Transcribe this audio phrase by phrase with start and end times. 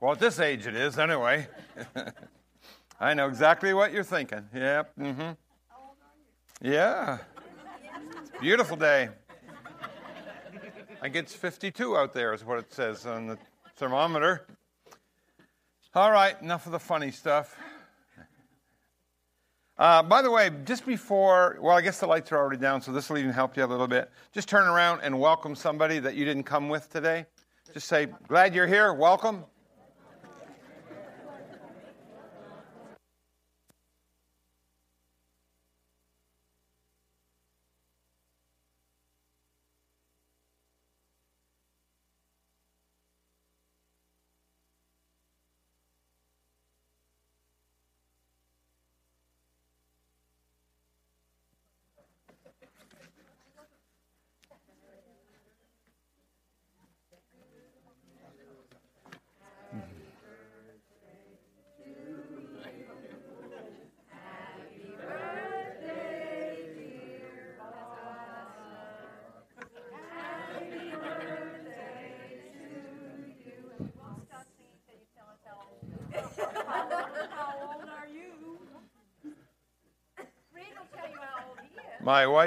[0.00, 1.46] Well, at this age it is, anyway.
[3.00, 4.48] I know exactly what you're thinking.
[4.54, 4.92] Yep.
[4.98, 5.30] Mm-hmm.
[6.62, 7.18] Yeah.
[8.40, 9.10] Beautiful day.
[11.02, 13.36] I think 52 out there, is what it says on the
[13.76, 14.46] thermometer.
[15.94, 17.54] All right, enough of the funny stuff.
[19.76, 22.90] Uh, by the way, just before, well, I guess the lights are already down, so
[22.90, 24.10] this will even help you a little bit.
[24.32, 27.26] Just turn around and welcome somebody that you didn't come with today.
[27.74, 29.44] Just say, glad you're here, welcome.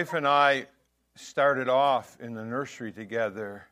[0.03, 0.65] Wife and I
[1.15, 3.65] started off in the nursery together.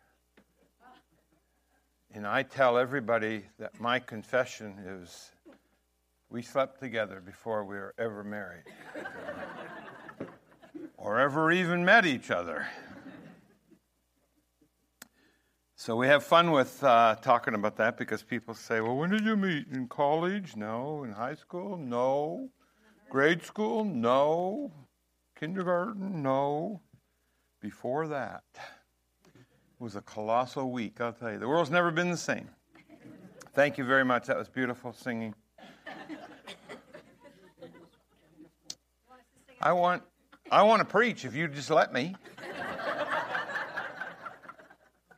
[2.13, 5.31] And I tell everybody that my confession is
[6.29, 8.63] we slept together before we were ever married
[10.97, 12.65] or ever even met each other.
[15.75, 19.25] So we have fun with uh, talking about that because people say, well, when did
[19.25, 19.67] you meet?
[19.67, 20.55] In college?
[20.55, 21.03] No.
[21.03, 21.75] In high school?
[21.75, 22.51] No.
[23.09, 23.83] Grade school?
[23.83, 24.71] No.
[25.41, 26.21] Kindergarten?
[26.21, 26.81] No.
[27.61, 28.43] Before that
[29.79, 31.39] was a colossal week, I'll tell you.
[31.39, 32.47] The world's never been the same.
[33.53, 34.27] Thank you very much.
[34.27, 35.33] That was beautiful singing.
[39.59, 40.03] I want
[40.51, 42.15] I want to preach if you just let me.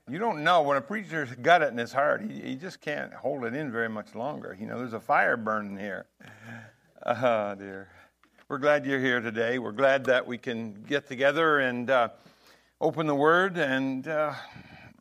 [0.09, 3.13] You don't know when a preacher's got it in his heart, he, he just can't
[3.13, 4.55] hold it in very much longer.
[4.59, 6.05] You know, there's a fire burning here.
[7.05, 7.89] Oh, dear.
[8.53, 9.57] We're glad you're here today.
[9.57, 12.09] We're glad that we can get together and uh,
[12.79, 14.35] open the Word and uh,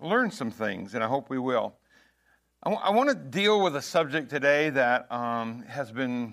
[0.01, 1.75] learn some things, and I hope we will.
[2.63, 6.33] I, w- I want to deal with a subject today that um, has been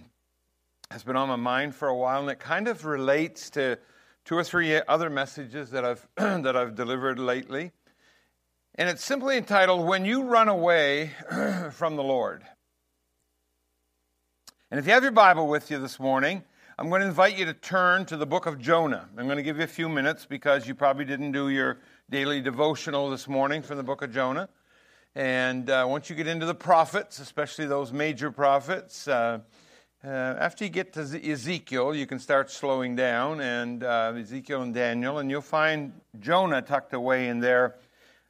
[0.92, 3.78] has been on my mind for a while, and it kind of relates to
[4.24, 7.74] two or three other messages that I've that I've delivered lately.
[8.76, 11.12] And it's simply entitled "When You Run Away
[11.74, 12.46] from the Lord."
[14.72, 16.46] And if you have your Bible with you this morning,
[16.80, 19.10] I'm going to invite you to turn to the book of Jonah.
[19.18, 21.80] I'm going to give you a few minutes because you probably didn't do your
[22.10, 24.48] daily devotional this morning from the book of Jonah.
[25.14, 29.40] And uh, once you get into the prophets, especially those major prophets, uh,
[30.06, 34.74] uh, after you get to Ezekiel, you can start slowing down, and uh, Ezekiel and
[34.74, 35.92] Daniel, and you'll find
[36.22, 37.76] Jonah tucked away in there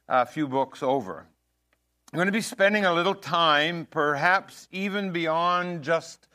[0.08, 1.24] a few books over.
[2.12, 6.26] I'm going to be spending a little time, perhaps even beyond just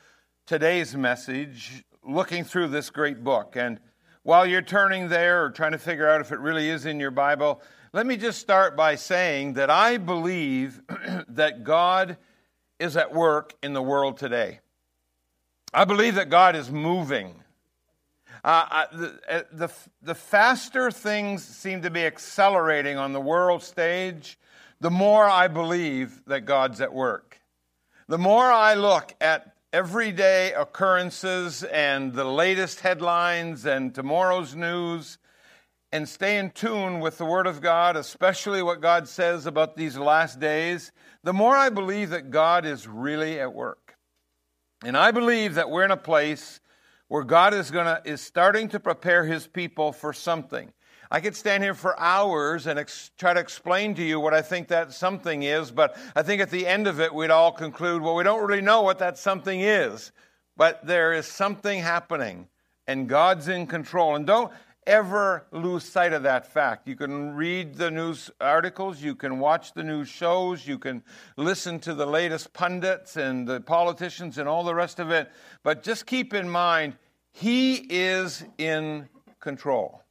[0.45, 3.55] today's message, looking through this great book.
[3.55, 3.79] And
[4.23, 7.11] while you're turning there or trying to figure out if it really is in your
[7.11, 7.61] Bible,
[7.93, 10.81] let me just start by saying that I believe
[11.29, 12.17] that God
[12.79, 14.59] is at work in the world today.
[15.73, 17.35] I believe that God is moving.
[18.43, 19.69] Uh, the, uh, the,
[20.01, 24.37] the faster things seem to be accelerating on the world stage,
[24.79, 27.39] the more I believe that God's at work.
[28.07, 35.17] The more I look at everyday occurrences and the latest headlines and tomorrow's news
[35.91, 39.97] and stay in tune with the Word of God, especially what God says about these
[39.97, 40.93] last days,
[41.25, 43.97] the more I believe that God is really at work.
[44.85, 46.61] And I believe that we're in a place
[47.09, 50.71] where God is, gonna, is starting to prepare His people for something.
[51.11, 54.41] I could stand here for hours and ex- try to explain to you what I
[54.41, 58.01] think that something is, but I think at the end of it, we'd all conclude,
[58.01, 60.11] well, we don't really know what that something is,
[60.57, 62.47] but there is something happening,
[62.87, 64.15] and God's in control.
[64.15, 64.51] And don't
[64.87, 66.87] ever lose sight of that fact.
[66.87, 71.03] You can read the news articles, you can watch the news shows, you can
[71.37, 75.31] listen to the latest pundits and the politicians and all the rest of it,
[75.63, 76.97] but just keep in mind,
[77.31, 79.09] He is in
[79.39, 80.04] control.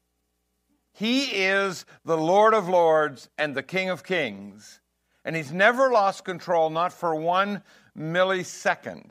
[0.95, 4.81] He is the Lord of Lords and the King of Kings.
[5.25, 7.63] And he's never lost control, not for one
[7.99, 9.11] millisecond.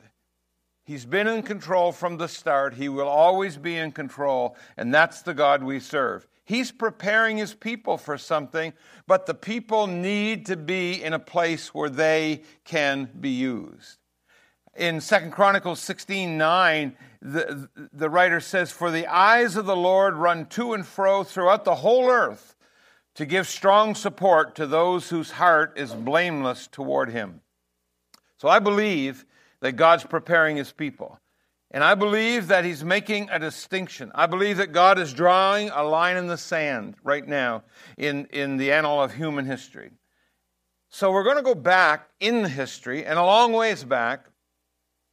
[0.86, 2.74] He's been in control from the start.
[2.74, 4.56] He will always be in control.
[4.76, 6.26] And that's the God we serve.
[6.46, 8.72] He's preparing his people for something,
[9.06, 13.98] but the people need to be in a place where they can be used.
[14.76, 20.14] In Second Chronicles 16 9, the, the writer says, For the eyes of the Lord
[20.14, 22.54] run to and fro throughout the whole earth
[23.14, 27.40] to give strong support to those whose heart is blameless toward him.
[28.36, 29.24] So I believe
[29.60, 31.18] that God's preparing his people.
[31.70, 34.12] And I believe that he's making a distinction.
[34.14, 37.64] I believe that God is drawing a line in the sand right now
[37.96, 39.90] in, in the annal of human history.
[40.90, 44.26] So we're going to go back in the history and a long ways back,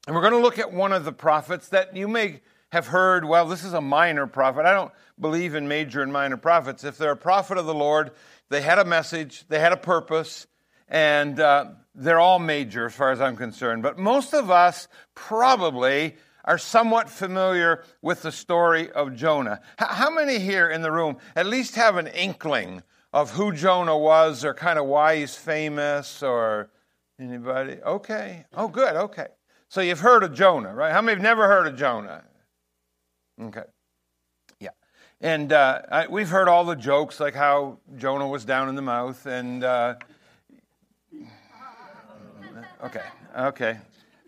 [0.07, 3.25] and we're going to look at one of the prophets that you may have heard,
[3.25, 4.65] well, this is a minor prophet.
[4.65, 6.83] I don't believe in major and minor prophets.
[6.83, 8.11] If they're a prophet of the Lord,
[8.49, 10.47] they had a message, they had a purpose,
[10.87, 13.83] and uh, they're all major as far as I'm concerned.
[13.83, 16.15] But most of us probably
[16.45, 19.61] are somewhat familiar with the story of Jonah.
[19.77, 22.81] How many here in the room at least have an inkling
[23.13, 26.71] of who Jonah was or kind of why he's famous or
[27.19, 27.77] anybody?
[27.85, 28.45] Okay.
[28.55, 28.95] Oh, good.
[28.95, 29.27] Okay.
[29.71, 30.91] So you've heard of Jonah, right?
[30.91, 32.25] How many have never heard of Jonah?
[33.41, 33.63] Okay.
[34.59, 34.71] Yeah.
[35.21, 38.81] And uh, I, we've heard all the jokes, like how Jonah was down in the
[38.81, 39.63] mouth and.
[39.63, 39.95] Uh,
[42.83, 43.03] okay.
[43.33, 43.77] Okay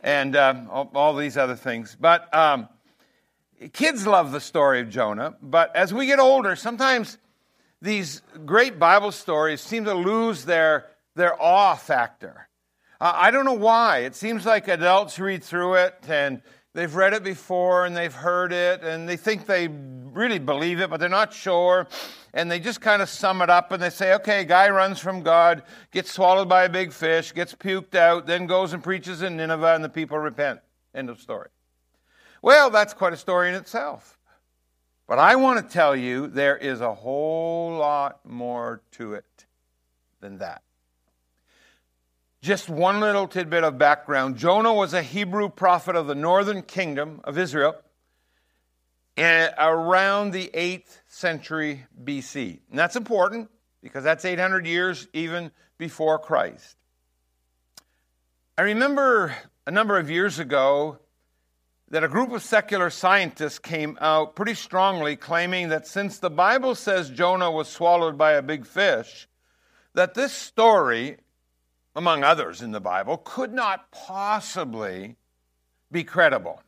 [0.01, 1.97] and um, all, all, these other things.
[1.99, 2.69] But um,
[3.73, 5.35] kids love the story of Jonah.
[5.41, 7.17] But as we get older, sometimes
[7.81, 12.47] these great Bible stories seem to lose their, their awe factor.
[13.05, 13.99] I don't know why.
[13.99, 16.41] It seems like adults read through it and
[16.73, 20.89] they've read it before and they've heard it and they think they really believe it,
[20.89, 21.89] but they're not sure.
[22.33, 25.21] And they just kind of sum it up and they say, okay, guy runs from
[25.21, 29.35] God, gets swallowed by a big fish, gets puked out, then goes and preaches in
[29.35, 30.61] Nineveh and the people repent.
[30.95, 31.49] End of story.
[32.41, 34.17] Well, that's quite a story in itself.
[35.09, 39.45] But I want to tell you there is a whole lot more to it
[40.21, 40.61] than that.
[42.43, 47.21] Just one little tidbit of background Jonah was a Hebrew prophet of the northern kingdom
[47.23, 47.73] of Israel
[49.15, 52.59] eh, around the 8th century BC.
[52.69, 53.49] And that's important
[53.81, 56.75] because that's 800 years even before Christ.
[58.57, 59.33] I remember
[59.65, 60.99] a number of years ago
[61.91, 66.75] that a group of secular scientists came out pretty strongly claiming that since the Bible
[66.75, 69.29] says Jonah was swallowed by a big fish,
[69.93, 71.19] that this story
[71.95, 75.15] among others in the Bible, could not possibly
[75.91, 76.61] be credible,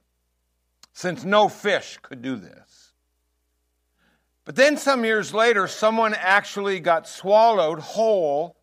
[0.94, 2.94] since no fish could do this.
[4.45, 8.56] But then some years later, someone actually got swallowed whole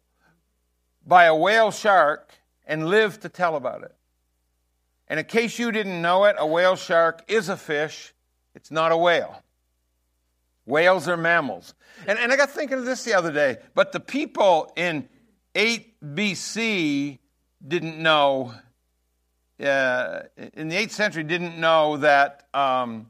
[1.05, 2.33] by a whale shark
[2.65, 3.95] and lived to tell about it.
[5.09, 8.15] And in case you didn't know it, a whale shark is a fish,
[8.55, 9.43] it's not a whale.
[10.65, 11.75] Whales are mammals.
[12.07, 15.09] And, and I got thinking of this the other day, but the people in
[15.57, 17.19] 8 BC
[17.67, 18.53] didn't know,
[19.61, 20.21] uh,
[20.55, 23.07] in the 8th century, didn't know that um,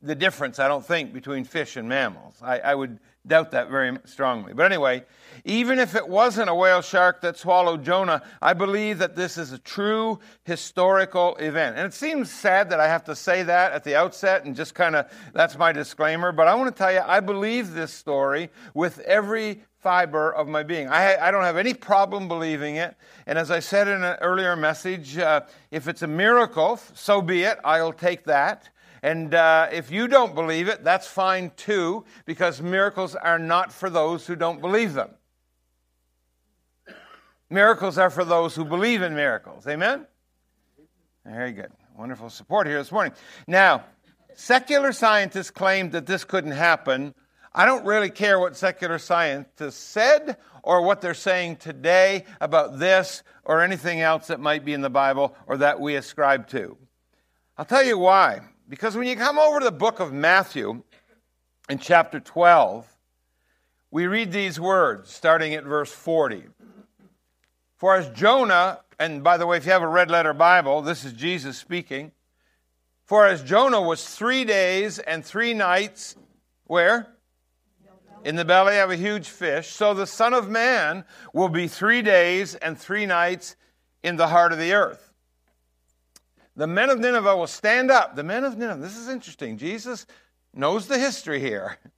[0.00, 2.36] the difference, I don't think, between fish and mammals.
[2.40, 4.54] I, I would doubt that very strongly.
[4.54, 5.04] But anyway,
[5.44, 9.52] even if it wasn't a whale shark that swallowed Jonah, I believe that this is
[9.52, 11.76] a true historical event.
[11.76, 14.74] And it seems sad that I have to say that at the outset and just
[14.74, 16.32] kind of, that's my disclaimer.
[16.32, 20.62] But I want to tell you, I believe this story with every fiber of my
[20.62, 20.88] being.
[20.88, 22.96] I, I, don't have any problem believing it.
[23.26, 27.42] And as I said in an earlier message, uh, if it's a miracle, so be
[27.44, 27.58] it.
[27.64, 28.68] I'll take that.
[29.02, 33.88] And uh, if you don't believe it, that's fine too, because miracles are not for
[33.88, 35.10] those who don't believe them.
[37.50, 39.66] Miracles are for those who believe in miracles.
[39.66, 40.06] Amen?
[41.24, 41.70] Very good.
[41.96, 43.12] Wonderful support here this morning.
[43.46, 43.84] Now,
[44.34, 47.14] secular scientists claim that this couldn't happen
[47.58, 53.24] I don't really care what secular scientists said or what they're saying today about this
[53.42, 56.78] or anything else that might be in the Bible or that we ascribe to.
[57.56, 58.42] I'll tell you why.
[58.68, 60.84] Because when you come over to the book of Matthew
[61.68, 62.86] in chapter 12,
[63.90, 66.44] we read these words starting at verse 40.
[67.76, 71.04] For as Jonah, and by the way, if you have a red letter Bible, this
[71.04, 72.12] is Jesus speaking.
[73.04, 76.14] For as Jonah was three days and three nights,
[76.62, 77.17] where?
[78.24, 82.02] In the belly of a huge fish, so the Son of Man will be three
[82.02, 83.56] days and three nights
[84.02, 85.12] in the heart of the earth.
[86.56, 88.16] The men of Nineveh will stand up.
[88.16, 89.58] The men of Nineveh, this is interesting.
[89.58, 90.06] Jesus
[90.52, 91.78] knows the history here.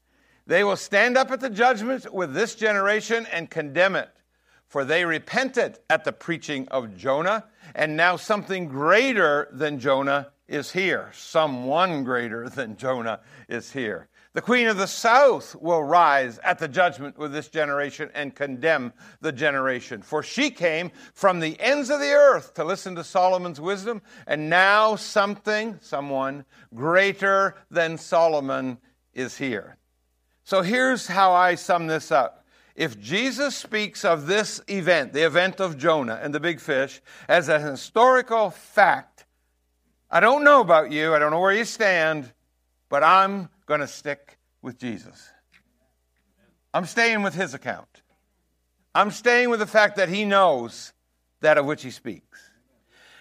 [0.47, 4.11] They will stand up at the judgment with this generation and condemn it.
[4.67, 10.73] For they repented at the preaching of Jonah, and now something greater than Jonah is
[10.73, 11.11] here.
[11.15, 14.09] Someone greater than Jonah is here.
[14.33, 18.93] The queen of the south will rise at the judgment with this generation and condemn
[19.21, 20.03] the generation.
[20.03, 24.49] For she came from the ends of the earth to listen to Solomon's wisdom, and
[24.49, 28.79] now something, someone greater than Solomon
[29.15, 29.79] is here.
[30.45, 32.47] So here's how I sum this up.
[32.77, 37.49] If Jesus speaks of this event, the event of Jonah and the big fish, as
[37.49, 39.27] a historical fact,
[40.09, 42.33] I don't know about you, I don't know where you stand,
[42.91, 45.31] but I'm going to stick with Jesus.
[46.75, 48.03] I'm staying with his account.
[48.95, 50.93] I'm staying with the fact that he knows
[51.41, 52.39] that of which he speaks.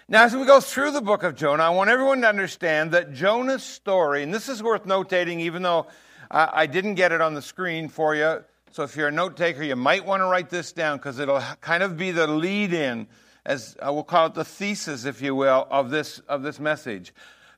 [0.08, 3.14] Now, as we go through the book of Jonah, I want everyone to understand that
[3.14, 5.86] Jonah's story, and this is worth notating, even though
[6.30, 8.44] I didn't get it on the screen for you.
[8.72, 11.42] So if you're a note taker, you might want to write this down because it'll
[11.60, 13.06] kind of be the lead in,
[13.46, 17.12] as I will call it the thesis, if you will, of this, of this message.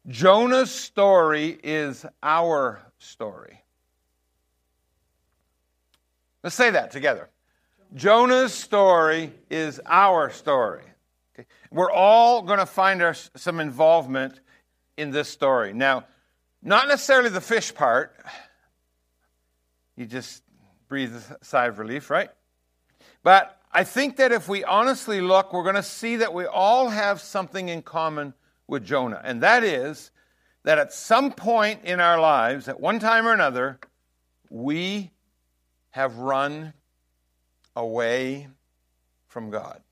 [0.09, 3.63] Jonah's story is our story.
[6.43, 7.29] Let's say that together.
[7.95, 10.83] Jonah's story is our story.
[11.35, 11.47] Okay?
[11.71, 14.41] We're all going to find our, some involvement
[14.97, 15.73] in this story.
[15.73, 16.05] Now,
[16.63, 18.17] not necessarily the fish part.
[19.97, 20.43] You just
[20.89, 22.31] breathe a sigh of relief, right?
[23.23, 26.89] But I think that if we honestly look, we're going to see that we all
[26.89, 28.35] have something in common
[28.73, 30.11] with Jonah, and that is
[30.65, 33.79] that at some point in our lives, at one time or another,
[34.49, 35.11] we
[35.91, 36.73] have run
[37.77, 38.49] away
[39.29, 39.83] from God.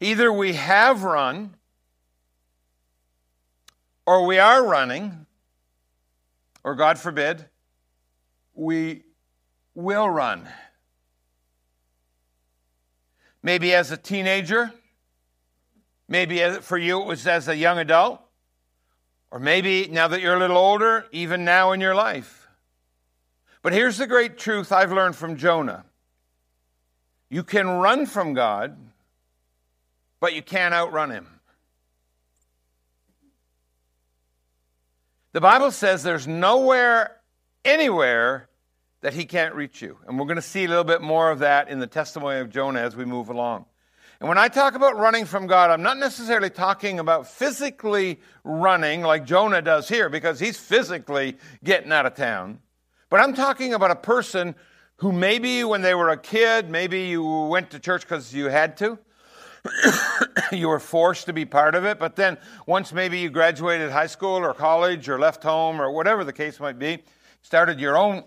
[0.00, 1.56] Either we have run,
[4.06, 5.26] or we are running,
[6.64, 7.44] or God forbid,
[8.54, 9.02] we
[9.74, 10.48] will run.
[13.42, 14.72] Maybe as a teenager,
[16.12, 18.20] Maybe for you it was as a young adult,
[19.30, 22.48] or maybe now that you're a little older, even now in your life.
[23.62, 25.86] But here's the great truth I've learned from Jonah
[27.30, 28.76] you can run from God,
[30.20, 31.26] but you can't outrun him.
[35.32, 37.16] The Bible says there's nowhere,
[37.64, 38.50] anywhere,
[39.00, 39.96] that he can't reach you.
[40.06, 42.50] And we're going to see a little bit more of that in the testimony of
[42.50, 43.64] Jonah as we move along.
[44.22, 49.02] And when I talk about running from God, I'm not necessarily talking about physically running
[49.02, 52.60] like Jonah does here, because he's physically getting out of town.
[53.10, 54.54] But I'm talking about a person
[54.98, 58.76] who maybe when they were a kid, maybe you went to church because you had
[58.76, 58.96] to.
[60.52, 64.06] you were forced to be part of it, but then once maybe you graduated high
[64.06, 67.02] school or college or left home or whatever the case might be,
[67.40, 68.22] started your own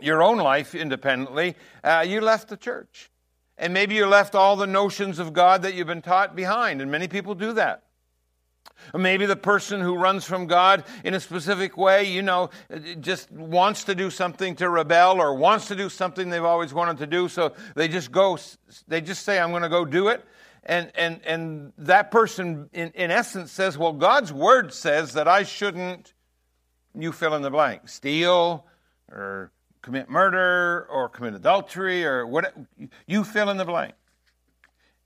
[0.00, 3.11] your own life independently, uh, you left the church.
[3.58, 6.90] And maybe you left all the notions of God that you've been taught behind, and
[6.90, 7.84] many people do that.
[8.94, 12.50] Maybe the person who runs from God in a specific way, you know,
[13.00, 16.98] just wants to do something to rebel or wants to do something they've always wanted
[16.98, 18.38] to do, so they just go,
[18.88, 20.24] they just say, I'm going to go do it.
[20.64, 25.42] And, and, and that person, in, in essence, says, Well, God's word says that I
[25.42, 26.14] shouldn't,
[26.94, 28.66] you fill in the blank, steal
[29.10, 29.50] or
[29.82, 32.54] commit murder or commit adultery or what
[33.06, 33.94] you fill in the blank.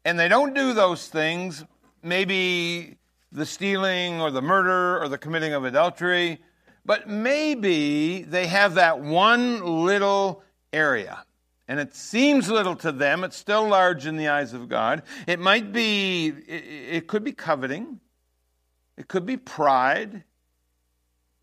[0.04, 1.64] And they don't do those things,
[2.02, 2.98] maybe
[3.32, 6.38] the stealing or the murder or the committing of adultery,
[6.84, 10.42] but maybe they have that one little
[10.72, 11.24] area.
[11.68, 15.02] And it seems little to them, it's still large in the eyes of God.
[15.26, 17.98] It might be, it, could be coveting,
[18.96, 20.22] it could be pride,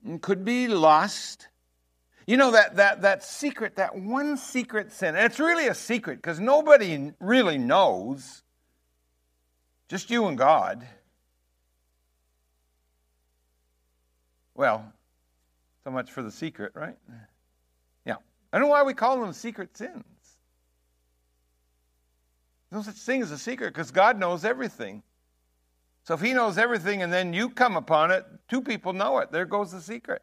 [0.07, 1.49] it could be lust.
[2.25, 5.15] You know that that that secret, that one secret sin.
[5.15, 8.43] And it's really a secret because nobody really knows.
[9.89, 10.87] Just you and God.
[14.55, 14.93] Well,
[15.83, 16.95] so much for the secret, right?
[18.05, 18.15] Yeah.
[18.51, 20.03] I don't know why we call them secret sins.
[22.71, 25.03] No such thing as a secret because God knows everything.
[26.05, 29.31] So if He knows everything and then you come upon it, two people know it.
[29.31, 30.21] There goes the secret.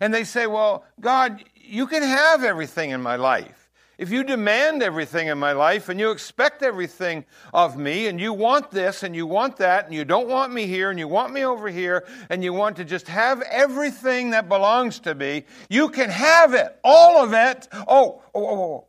[0.00, 3.64] And they say, Well, God, you can have everything in my life.
[3.96, 8.32] If you demand everything in my life and you expect everything of me and you
[8.32, 11.32] want this and you want that and you don't want me here and you want
[11.32, 15.88] me over here and you want to just have everything that belongs to me, you
[15.88, 17.68] can have it, all of it.
[17.86, 18.86] Oh, oh, oh,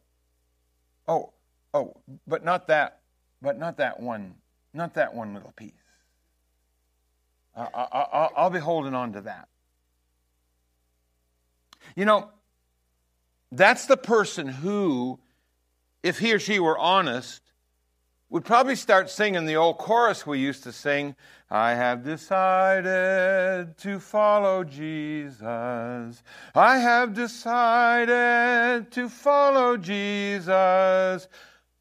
[1.07, 1.33] oh, oh,
[1.75, 3.01] oh, but not that,
[3.43, 4.33] but not that one,
[4.73, 5.71] not that one little piece.
[7.55, 9.47] I, will be holding on to that.
[11.95, 12.29] You know,
[13.51, 15.19] that's the person who,
[16.03, 17.41] if he or she were honest,
[18.29, 21.15] would probably start singing the old chorus we used to sing
[21.49, 26.23] I have decided to follow Jesus.
[26.55, 31.27] I have decided to follow Jesus.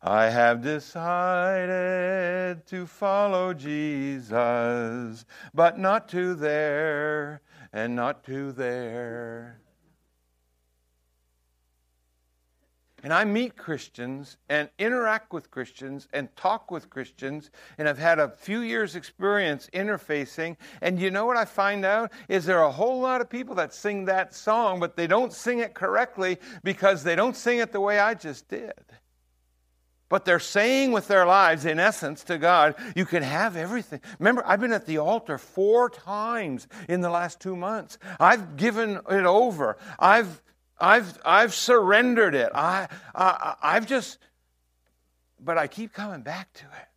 [0.03, 7.41] I have decided to follow Jesus, but not to there
[7.73, 9.61] and not to there.
[13.05, 18.19] And I meet Christians and interact with Christians and talk with Christians, and I've had
[18.19, 20.57] a few years' experience interfacing.
[20.81, 22.13] And you know what I find out?
[22.29, 25.35] Is there are a whole lot of people that sing that song, but they don't
[25.35, 28.73] sing it correctly because they don't sing it the way I just did.
[30.09, 34.01] But they're saying with their lives, in essence, to God, you can have everything.
[34.19, 37.99] Remember, I've been at the altar four times in the last two months.
[38.19, 39.77] I've given it over.
[39.99, 40.41] I've
[40.79, 42.51] I've, I've surrendered it.
[42.55, 44.19] I, I, I've just,
[45.41, 46.89] but I keep coming back to it.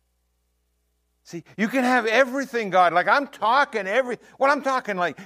[1.24, 2.92] See, you can have everything, God.
[2.92, 5.18] Like I'm talking every, well, I'm talking like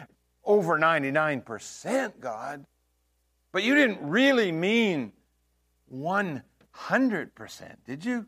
[0.45, 2.65] over 99%, God.
[3.53, 5.13] But you didn't really mean
[5.95, 6.43] 100%,
[7.87, 8.27] did you?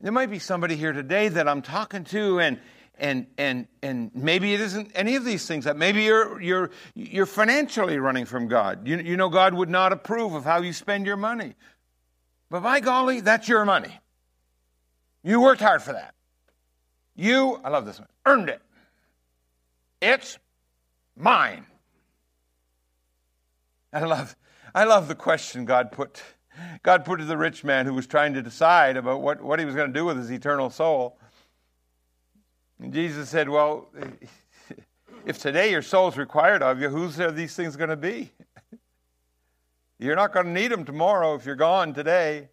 [0.00, 2.60] There might be somebody here today that I'm talking to, and,
[2.98, 7.26] and and and maybe it isn't any of these things that maybe you're you're you're
[7.26, 8.86] financially running from God.
[8.86, 11.54] You, you know God would not approve of how you spend your money.
[12.50, 13.98] But by golly, that's your money.
[15.22, 16.14] You worked hard for that.
[17.16, 18.60] You, I love this one, earned it.
[20.00, 20.38] It's
[21.16, 21.64] mine.
[23.92, 24.36] I love
[24.74, 26.22] I love the question God put
[26.82, 29.64] God put to the rich man who was trying to decide about what, what he
[29.64, 31.18] was going to do with his eternal soul.
[32.80, 33.88] And Jesus said, Well,
[35.26, 38.32] if today your soul is required of you, whose are these things going to be?
[39.98, 42.48] You're not going to need them tomorrow if you're gone today.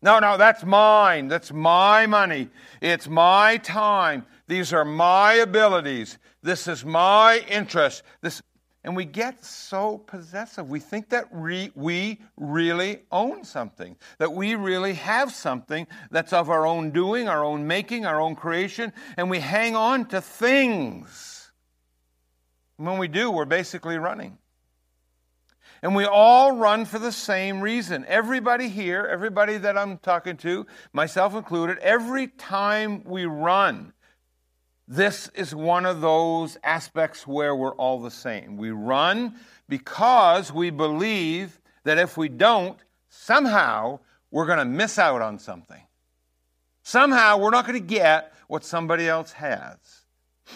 [0.00, 1.26] No, no, that's mine.
[1.26, 2.50] That's my money.
[2.80, 4.26] It's my time.
[4.46, 6.18] These are my abilities.
[6.42, 8.04] This is my interest.
[8.20, 8.40] This
[8.88, 10.70] and we get so possessive.
[10.70, 16.48] We think that re- we really own something, that we really have something that's of
[16.48, 21.52] our own doing, our own making, our own creation, and we hang on to things.
[22.78, 24.38] when we do, we're basically running.
[25.82, 28.06] And we all run for the same reason.
[28.08, 33.92] Everybody here, everybody that I'm talking to, myself included, every time we run,
[34.90, 38.56] this is one of those aspects where we're all the same.
[38.56, 39.34] We run
[39.68, 42.78] because we believe that if we don't,
[43.10, 45.82] somehow we're going to miss out on something.
[46.82, 49.76] Somehow we're not going to get what somebody else has.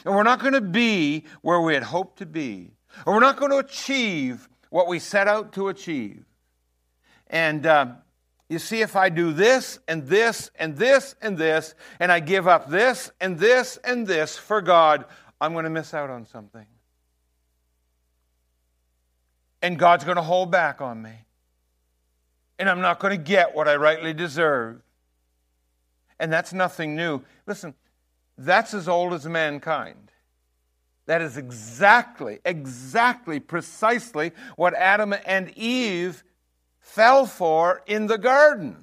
[0.06, 2.70] And we're not going to be where we had hoped to be.
[3.04, 6.24] Or we're not going to achieve what we set out to achieve.
[7.26, 7.86] And uh,
[8.52, 12.46] you see, if I do this and this and this and this, and I give
[12.46, 15.06] up this and this and this for God,
[15.40, 16.66] I'm going to miss out on something.
[19.62, 21.14] And God's going to hold back on me.
[22.58, 24.82] And I'm not going to get what I rightly deserve.
[26.20, 27.22] And that's nothing new.
[27.46, 27.72] Listen,
[28.36, 30.12] that's as old as mankind.
[31.06, 36.22] That is exactly, exactly, precisely what Adam and Eve
[36.94, 38.76] fell for in the garden.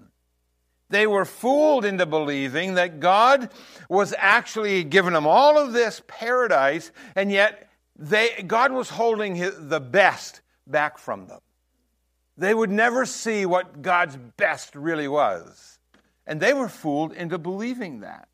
[0.90, 3.52] They were fooled into believing that God
[3.88, 9.54] was actually giving them all of this paradise, and yet they, God was holding his,
[9.68, 11.40] the best back from them.
[12.36, 15.78] They would never see what God's best really was.
[16.26, 18.28] And they were fooled into believing that.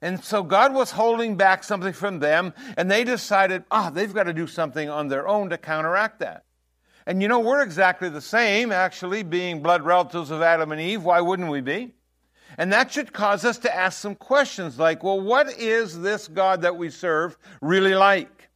[0.00, 4.14] And so God was holding back something from them, and they decided, ah, oh, they've
[4.14, 6.44] got to do something on their own to counteract that.
[7.10, 11.02] And you know, we're exactly the same, actually, being blood relatives of Adam and Eve.
[11.02, 11.92] Why wouldn't we be?
[12.56, 16.62] And that should cause us to ask some questions like, well, what is this God
[16.62, 18.48] that we serve really like?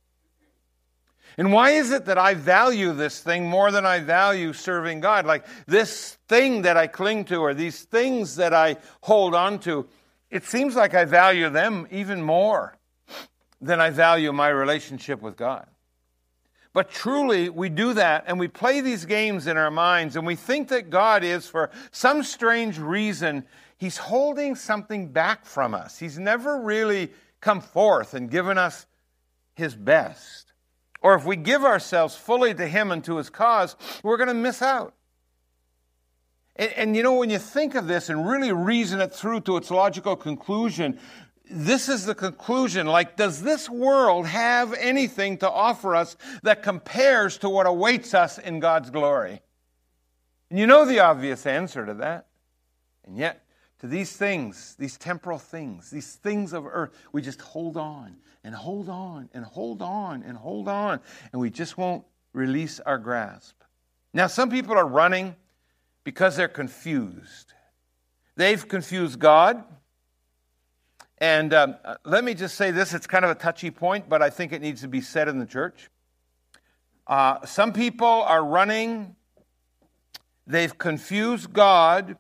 [1.37, 5.27] And why is it that I value this thing more than I value serving God?
[5.27, 9.88] Like this thing that I cling to or these things that I hold on to,
[10.31, 12.77] it seems like I value them even more
[13.61, 15.67] than I value my relationship with God.
[16.74, 20.34] But truly, we do that and we play these games in our minds and we
[20.34, 23.46] think that God is, for some strange reason,
[23.78, 25.98] He's holding something back from us.
[25.98, 27.10] He's never really
[27.40, 28.87] come forth and given us
[29.54, 30.52] His best.
[31.00, 34.34] Or if we give ourselves fully to Him and to His cause, we're going to
[34.34, 34.94] miss out.
[36.56, 39.56] And, and, you know, when you think of this and really reason it through to
[39.58, 40.98] its logical conclusion,
[41.50, 42.87] this is the conclusion.
[42.87, 48.38] Like, does this world have anything to offer us that compares to what awaits us
[48.38, 49.40] in God's glory?
[50.50, 52.26] And you know the obvious answer to that.
[53.04, 53.44] And yet,
[53.80, 58.54] to these things, these temporal things, these things of earth, we just hold on and
[58.54, 61.00] hold on and hold on and hold on,
[61.33, 63.54] and we just won't release our grasp.
[64.12, 65.35] Now, some people are running
[66.04, 67.52] because they're confused.
[68.37, 69.62] They've confused God.
[71.18, 74.31] And um, let me just say this it's kind of a touchy point, but I
[74.31, 75.90] think it needs to be said in the church.
[77.07, 79.14] Uh, some people are running,
[80.46, 82.16] they've confused God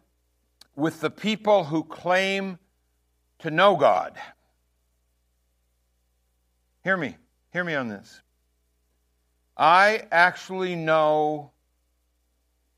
[0.76, 2.58] with the people who claim
[3.38, 4.16] to know God.
[6.82, 7.16] Hear me,
[7.52, 8.20] hear me on this.
[9.56, 11.52] I actually know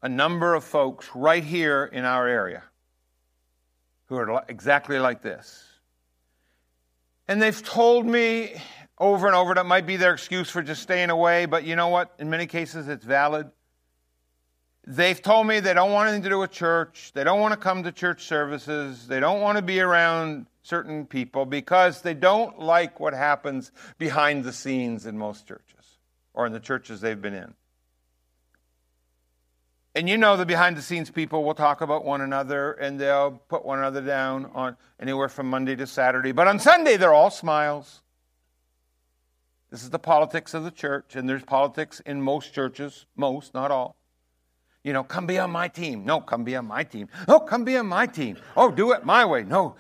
[0.02, 2.62] a number of folks right here in our area
[4.07, 5.65] who are exactly like this.
[7.28, 8.54] And they've told me
[8.98, 11.88] over and over that might be their excuse for just staying away, but you know
[11.88, 12.14] what?
[12.18, 13.50] In many cases, it's valid.
[14.86, 17.10] They've told me they don't want anything to do with church.
[17.12, 19.08] They don't want to come to church services.
[19.08, 24.44] They don't want to be around certain people because they don't like what happens behind
[24.44, 25.98] the scenes in most churches
[26.34, 27.54] or in the churches they've been in.
[29.96, 33.30] And you know the behind the scenes people will talk about one another and they'll
[33.48, 36.32] put one another down on anywhere from Monday to Saturday.
[36.32, 38.02] But on Sunday, they're all smiles.
[39.70, 43.70] This is the politics of the church, and there's politics in most churches, most, not
[43.70, 43.96] all.
[44.85, 46.04] You know, come be on my team.
[46.04, 47.09] No, come be on my team.
[47.26, 48.37] Oh, come be on my team.
[48.54, 49.44] Oh, do it my way.
[49.44, 49.76] No.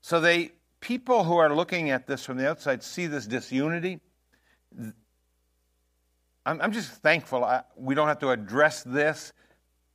[0.00, 4.00] So they people who are looking at this from the outside see this disunity.
[6.44, 9.32] I'm, I'm just thankful I, we don't have to address this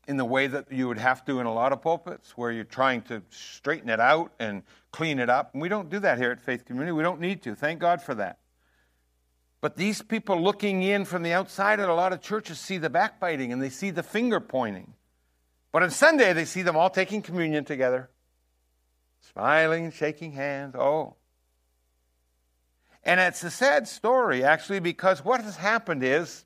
[0.08, 2.64] in the way that you would have to in a lot of pulpits, where you're
[2.64, 5.54] trying to straighten it out and clean it up.
[5.54, 6.94] And we don't do that here at Faith Community.
[6.94, 7.56] We don't need to.
[7.56, 8.40] Thank God for that.
[9.60, 12.90] But these people looking in from the outside at a lot of churches see the
[12.90, 14.94] backbiting and they see the finger pointing.
[15.74, 18.10] But on Sunday, they see them all taking communion together,
[19.34, 20.76] smiling and shaking hands.
[20.76, 21.16] Oh.
[23.08, 26.44] And it's a sad story, actually, because what has happened is,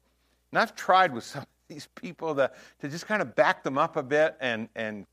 [0.51, 3.79] and I've tried with some of these people to, to just kind of back them
[3.79, 5.05] up a bit and, and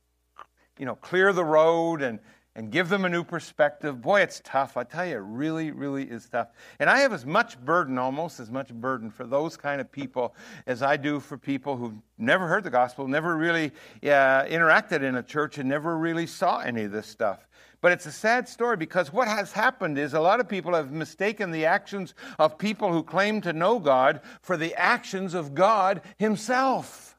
[0.79, 2.19] you know, clear the road and,
[2.55, 4.03] and give them a new perspective.
[4.03, 4.77] Boy, it's tough.
[4.77, 6.49] I tell you, it really, really is tough.
[6.81, 10.35] And I have as much burden, almost as much burden for those kind of people
[10.67, 15.15] as I do for people who've never heard the gospel, never really uh, interacted in
[15.15, 17.49] a church, and never really saw any of this stuff.
[17.81, 20.91] But it's a sad story because what has happened is a lot of people have
[20.91, 26.03] mistaken the actions of people who claim to know God for the actions of God
[26.19, 27.17] Himself.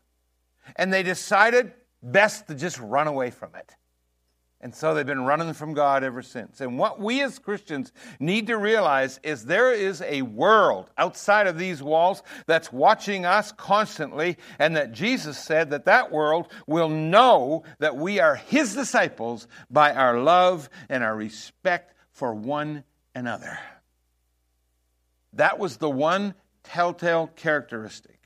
[0.75, 3.73] And they decided best to just run away from it.
[4.61, 6.59] And so they've been running from God ever since.
[6.59, 11.57] And what we as Christians need to realize is there is a world outside of
[11.57, 17.63] these walls that's watching us constantly, and that Jesus said that that world will know
[17.79, 22.83] that we are His disciples by our love and our respect for one
[23.15, 23.57] another.
[25.33, 28.18] That was the one telltale characteristic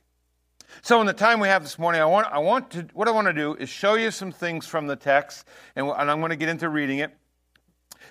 [0.82, 3.12] so, in the time we have this morning, I want, I want to, what I
[3.12, 6.32] want to do is show you some things from the text, and, and I'm going
[6.32, 7.16] to get into reading it,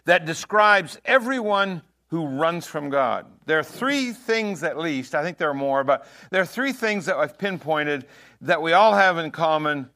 [0.05, 3.27] that describes everyone who runs from God.
[3.46, 6.72] There are three things, at least, I think there are more, but there are three
[6.72, 8.07] things that I've pinpointed
[8.42, 9.88] that we all have in common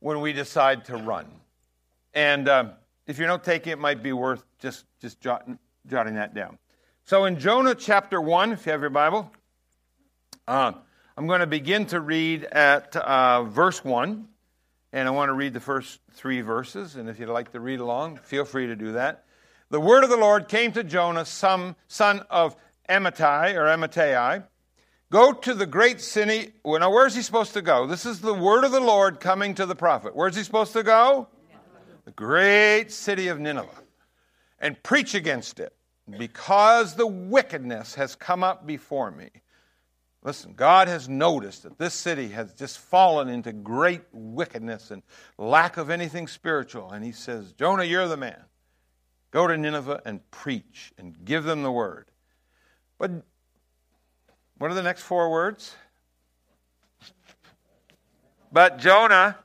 [0.00, 1.26] when we decide to run.
[2.12, 2.72] And um,
[3.06, 6.58] if you're not taking it, might be worth just, just jotting, jotting that down.
[7.04, 9.32] So, in Jonah chapter 1, if you have your Bible,
[10.46, 10.72] uh,
[11.18, 14.28] I'm going to begin to read at uh, verse 1,
[14.92, 16.94] and I want to read the first three verses.
[16.94, 19.24] And if you'd like to read along, feel free to do that.
[19.68, 22.54] The word of the Lord came to Jonah, son of
[22.88, 24.44] Amittai or Amittai.
[25.10, 26.52] Go to the great city.
[26.62, 27.88] Well, now, where's he supposed to go?
[27.88, 30.14] This is the word of the Lord coming to the prophet.
[30.14, 31.26] Where's he supposed to go?
[32.04, 33.66] The great city of Nineveh.
[34.60, 35.74] And preach against it,
[36.16, 39.30] because the wickedness has come up before me.
[40.24, 45.02] Listen, God has noticed that this city has just fallen into great wickedness and
[45.38, 46.90] lack of anything spiritual.
[46.90, 48.42] And he says, Jonah, you're the man.
[49.30, 52.10] Go to Nineveh and preach and give them the word.
[52.98, 53.10] But
[54.56, 55.76] what are the next four words?
[58.50, 59.36] But Jonah.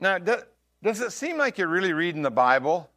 [0.00, 2.90] Now, does it seem like you're really reading the Bible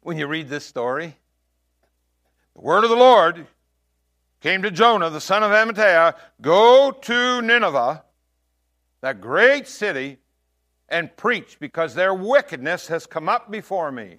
[0.00, 1.16] when you read this story?
[2.58, 3.46] The word of the Lord
[4.40, 8.02] came to Jonah, the son of Amittai Go to Nineveh,
[9.00, 10.18] that great city,
[10.88, 14.18] and preach, because their wickedness has come up before me.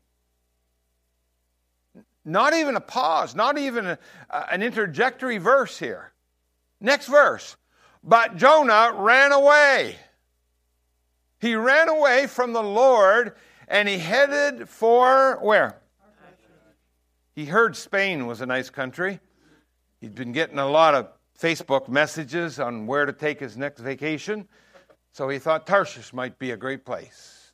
[2.23, 3.99] Not even a pause, not even a,
[4.29, 6.13] an interjectory verse here.
[6.79, 7.57] Next verse.
[8.05, 9.97] But Jonah ran away.
[11.41, 13.35] He ran away from the Lord
[13.67, 15.81] and he headed for where?
[17.39, 19.21] He heard Spain was a nice country.
[20.01, 21.07] He'd been getting a lot of
[21.41, 24.45] Facebook messages on where to take his next vacation.
[25.13, 27.53] So he thought Tarshish might be a great place.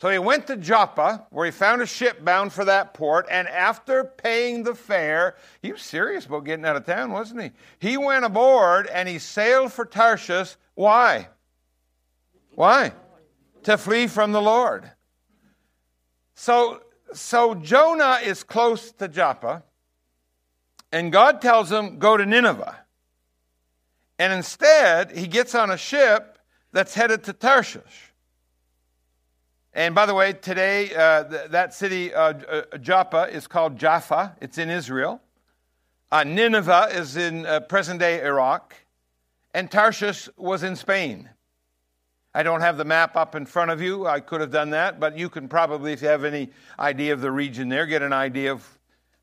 [0.00, 3.46] So he went to Joppa, where he found a ship bound for that port, and
[3.46, 7.50] after paying the fare, he was serious about getting out of town, wasn't he?
[7.78, 10.56] He went aboard and he sailed for Tarshish.
[10.76, 11.28] Why?
[12.54, 12.94] Why?
[13.64, 14.90] To flee from the Lord.
[16.36, 16.80] So,
[17.12, 19.62] so Jonah is close to Joppa,
[20.92, 22.76] and God tells him, Go to Nineveh.
[24.18, 26.38] And instead, he gets on a ship
[26.72, 28.12] that's headed to Tarshish.
[29.72, 34.36] And by the way, today, uh, th- that city, uh, uh, Joppa, is called Jaffa.
[34.40, 35.20] It's in Israel.
[36.10, 38.74] Uh, Nineveh is in uh, present day Iraq.
[39.54, 41.30] And Tarshish was in Spain.
[42.34, 44.06] I don't have the map up in front of you.
[44.06, 47.20] I could have done that, but you can probably, if you have any idea of
[47.20, 48.66] the region there, get an idea of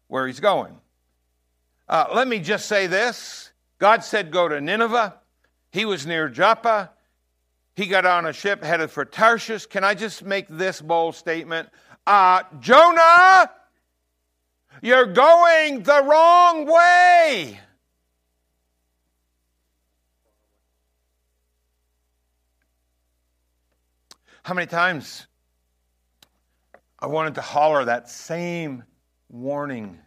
[0.07, 0.75] where he's going.
[1.87, 5.15] Uh, let me just say this God said go to Nineveh.
[5.71, 6.91] He was near Joppa.
[7.75, 9.67] He got on a ship headed for Tarshish.
[9.67, 11.69] Can I just make this bold statement?
[12.05, 13.51] Uh, Jonah,
[14.81, 17.59] you're going the wrong way.
[24.47, 25.27] How many times
[26.97, 28.85] I wanted to holler that same
[29.27, 29.99] warning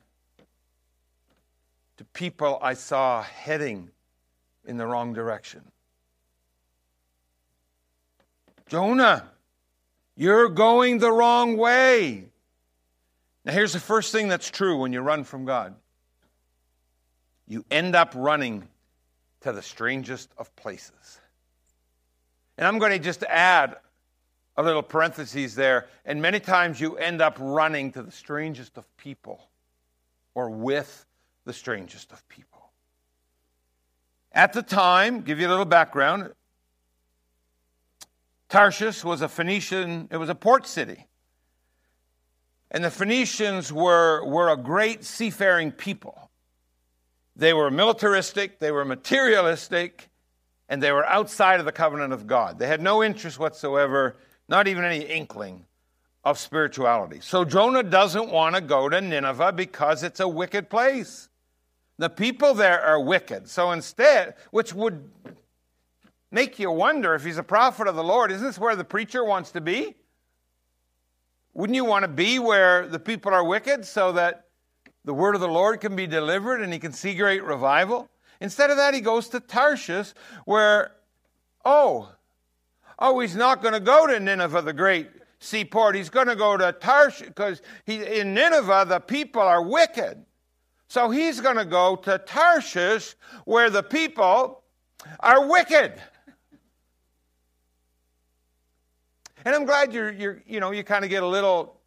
[1.98, 3.90] to people I saw heading
[4.64, 5.60] in the wrong direction?
[8.66, 9.28] Jonah,
[10.16, 12.24] you're going the wrong way.
[13.44, 15.74] Now, here's the first thing that's true when you run from God
[17.46, 18.66] you end up running
[19.42, 21.20] to the strangest of places.
[22.56, 23.76] And I'm going to just add
[24.60, 25.88] a little parenthesis there.
[26.04, 29.48] And many times you end up running to the strangest of people
[30.34, 31.06] or with
[31.44, 32.70] the strangest of people.
[34.32, 36.32] At the time, give you a little background,
[38.48, 41.06] Tarshish was a Phoenician, it was a port city.
[42.70, 46.30] And the Phoenicians were, were a great seafaring people.
[47.34, 50.10] They were militaristic, they were materialistic,
[50.68, 52.58] and they were outside of the covenant of God.
[52.58, 54.16] They had no interest whatsoever,
[54.50, 55.64] not even any inkling
[56.24, 57.20] of spirituality.
[57.22, 61.28] So Jonah doesn't want to go to Nineveh because it's a wicked place.
[61.98, 63.48] The people there are wicked.
[63.48, 65.08] So instead, which would
[66.30, 69.24] make you wonder if he's a prophet of the Lord, isn't this where the preacher
[69.24, 69.94] wants to be?
[71.54, 74.46] Wouldn't you want to be where the people are wicked so that
[75.04, 78.08] the word of the Lord can be delivered and he can see great revival?
[78.40, 80.12] Instead of that, he goes to Tarshish
[80.44, 80.92] where,
[81.64, 82.10] oh,
[83.00, 85.08] oh, he's not going to go to Nineveh, the great
[85.38, 85.94] seaport.
[85.94, 90.24] He's going to go to Tarshish because in Nineveh, the people are wicked.
[90.88, 94.62] So he's going to go to Tarshish where the people
[95.20, 95.94] are wicked.
[99.44, 101.80] And I'm glad you're, you're you know, you kind of get a little,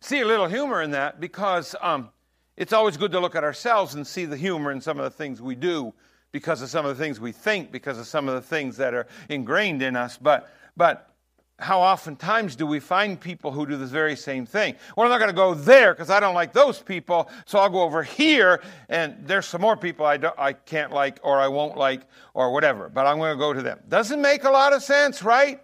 [0.00, 2.10] see a little humor in that because um,
[2.56, 5.10] it's always good to look at ourselves and see the humor in some of the
[5.10, 5.94] things we do
[6.32, 8.94] because of some of the things we think, because of some of the things that
[8.94, 10.16] are ingrained in us.
[10.16, 11.08] But, but
[11.58, 14.76] how oftentimes do we find people who do this very same thing?
[14.96, 17.70] Well, I'm not going to go there because I don't like those people, so I'll
[17.70, 21.48] go over here, and there's some more people I, don't, I can't like or I
[21.48, 22.02] won't like
[22.34, 23.80] or whatever, but I'm going to go to them.
[23.88, 25.60] Doesn't make a lot of sense, right?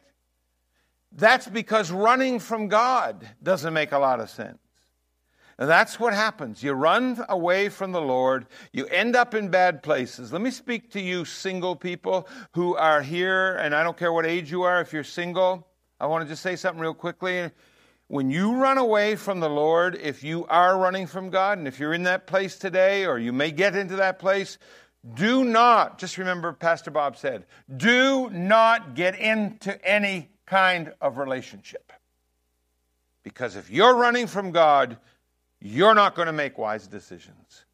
[1.12, 4.58] That's because running from God doesn't make a lot of sense.
[5.58, 6.62] And that's what happens.
[6.62, 10.32] You run away from the Lord, you end up in bad places.
[10.32, 14.26] Let me speak to you, single people who are here, and I don't care what
[14.26, 15.66] age you are, if you're single.
[16.00, 17.50] I want to just say something real quickly.
[18.08, 21.78] When you run away from the Lord, if you are running from God, and if
[21.78, 24.58] you're in that place today, or you may get into that place,
[25.14, 27.44] do not, just remember Pastor Bob said,
[27.76, 31.92] do not get into any kind of relationship.
[33.22, 34.98] Because if you're running from God,
[35.64, 37.64] you're not going to make wise decisions.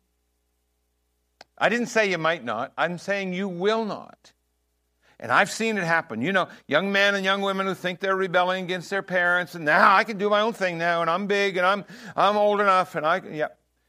[1.59, 4.33] I didn't say you might not, I'm saying you will not.
[5.18, 6.22] And I've seen it happen.
[6.22, 9.64] You know, young men and young women who think they're rebelling against their parents, and
[9.64, 11.85] now I can do my own thing now, and I'm big, and I'm,
[12.16, 13.48] I'm old enough, and I, yeah.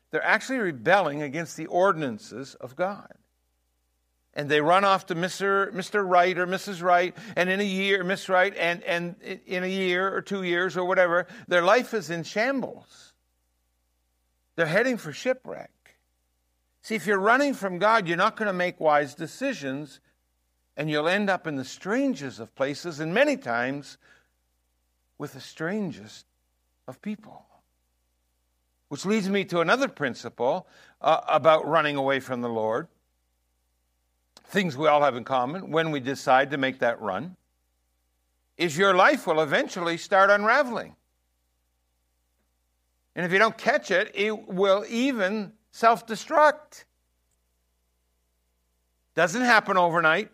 [0.10, 3.14] They're actually rebelling against the ordinances of God
[4.34, 5.72] and they run off to Mr.
[5.74, 6.08] Mr.
[6.08, 6.82] Right or Mrs.
[6.82, 10.78] Right, and in a year, Miss Right, and, and in a year or two years
[10.78, 13.11] or whatever, their life is in shambles.
[14.56, 15.72] They're heading for shipwreck.
[16.82, 20.00] See, if you're running from God, you're not going to make wise decisions,
[20.76, 23.98] and you'll end up in the strangest of places, and many times
[25.18, 26.26] with the strangest
[26.88, 27.46] of people.
[28.90, 30.68] Which leads me to another principle
[31.00, 32.88] uh, about running away from the Lord.
[34.48, 37.38] Things we all have in common when we decide to make that run
[38.58, 40.96] is your life will eventually start unraveling.
[43.16, 46.86] And if you don't catch it, it will even self destruct.
[49.16, 50.32] Doesn't happen overnight.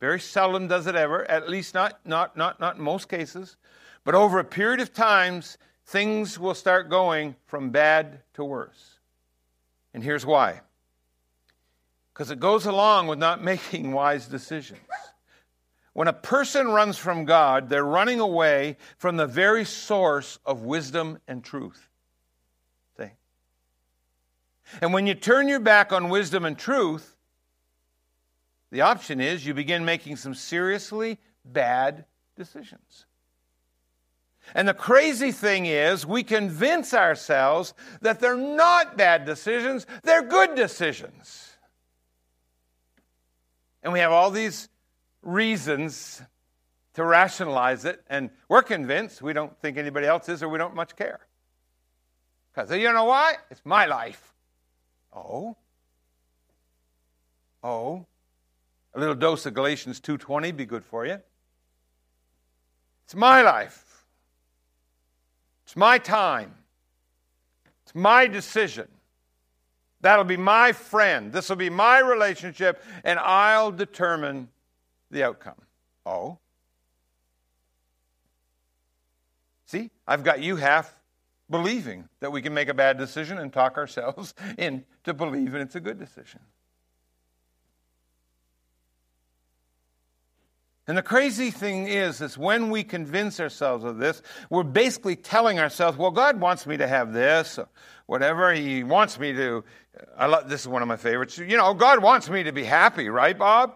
[0.00, 3.56] Very seldom does it ever, at least not, not, not, not in most cases.
[4.04, 8.98] But over a period of times, things will start going from bad to worse.
[9.94, 10.60] And here's why
[12.12, 14.80] because it goes along with not making wise decisions.
[15.92, 21.18] When a person runs from God, they're running away from the very source of wisdom
[21.26, 21.85] and truth.
[24.80, 27.16] And when you turn your back on wisdom and truth,
[28.70, 32.04] the option is you begin making some seriously bad
[32.36, 33.06] decisions.
[34.54, 40.54] And the crazy thing is, we convince ourselves that they're not bad decisions, they're good
[40.54, 41.56] decisions.
[43.82, 44.68] And we have all these
[45.22, 46.22] reasons
[46.94, 50.74] to rationalize it, and we're convinced we don't think anybody else is or we don't
[50.74, 51.20] much care.
[52.52, 53.34] Because you know why?
[53.50, 54.32] It's my life.
[55.16, 55.56] Oh?
[57.62, 58.06] Oh?
[58.94, 61.20] A little dose of Galatians 2:20 be good for you.
[63.04, 64.04] It's my life.
[65.64, 66.54] It's my time.
[67.82, 68.88] It's my decision.
[70.00, 71.32] That'll be my friend.
[71.32, 74.48] This will be my relationship, and I'll determine
[75.10, 75.60] the outcome.
[76.04, 76.38] Oh.
[79.66, 80.95] See, I've got you half
[81.50, 85.80] believing that we can make a bad decision and talk ourselves into believing it's a
[85.80, 86.40] good decision.
[90.88, 95.58] And the crazy thing is, is when we convince ourselves of this, we're basically telling
[95.58, 97.58] ourselves, well, God wants me to have this,
[98.06, 98.52] whatever.
[98.52, 99.64] He wants me to,
[100.16, 101.38] I love, this is one of my favorites.
[101.38, 103.74] You know, God wants me to be happy, right, Bob?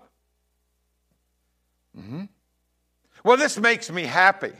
[1.99, 2.25] Mm-hmm.
[3.25, 4.53] Well, this makes me happy.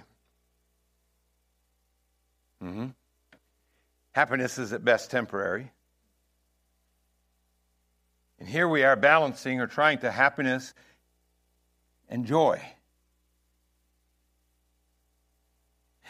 [2.63, 2.87] Mm-hmm.
[4.13, 5.71] Happiness is at best temporary.
[8.39, 10.75] And here we are balancing or trying to happiness
[12.09, 12.61] and joy.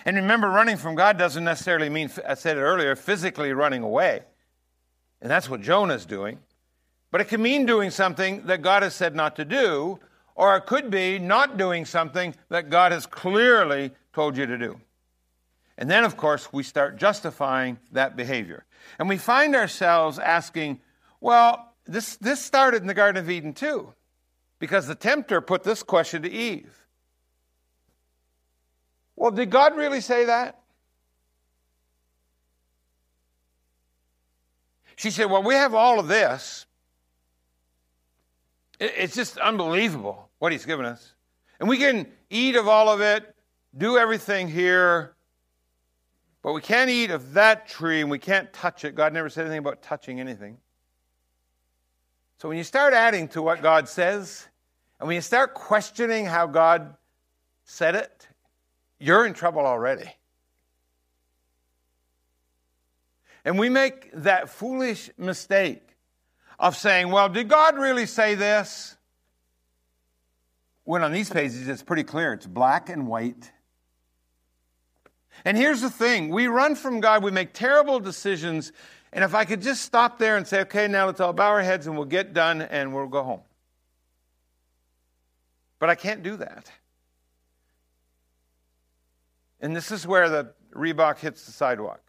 [0.04, 4.22] And remember, running from God doesn't necessarily mean, I said it earlier, physically running away.
[5.20, 6.38] And that's what Jonah's doing.
[7.10, 9.98] But it can mean doing something that God has said not to do
[10.40, 14.80] or it could be not doing something that God has clearly told you to do.
[15.80, 18.66] And then, of course, we start justifying that behavior.
[18.98, 20.78] And we find ourselves asking,
[21.22, 23.94] well, this, this started in the Garden of Eden too,
[24.58, 26.86] because the tempter put this question to Eve.
[29.16, 30.60] Well, did God really say that?
[34.96, 36.66] She said, Well, we have all of this.
[38.78, 41.14] It's just unbelievable what He's given us.
[41.58, 43.34] And we can eat of all of it,
[43.76, 45.14] do everything here,
[46.42, 48.94] but we can't eat of that tree and we can't touch it.
[48.94, 50.58] God never said anything about touching anything.
[52.38, 54.48] So when you start adding to what God says,
[54.98, 56.94] and when you start questioning how God
[57.64, 58.26] said it,
[58.98, 60.10] you're in trouble already.
[63.44, 65.82] And we make that foolish mistake
[66.58, 68.96] of saying, well, did God really say this?
[70.84, 72.32] When on these pages, it's pretty clear.
[72.34, 73.50] It's black and white.
[75.44, 78.72] And here's the thing we run from God, we make terrible decisions.
[79.12, 81.62] And if I could just stop there and say, okay, now let's all bow our
[81.62, 83.40] heads and we'll get done and we'll go home.
[85.78, 86.70] But I can't do that.
[89.60, 92.00] And this is where the Reebok hits the sidewalk.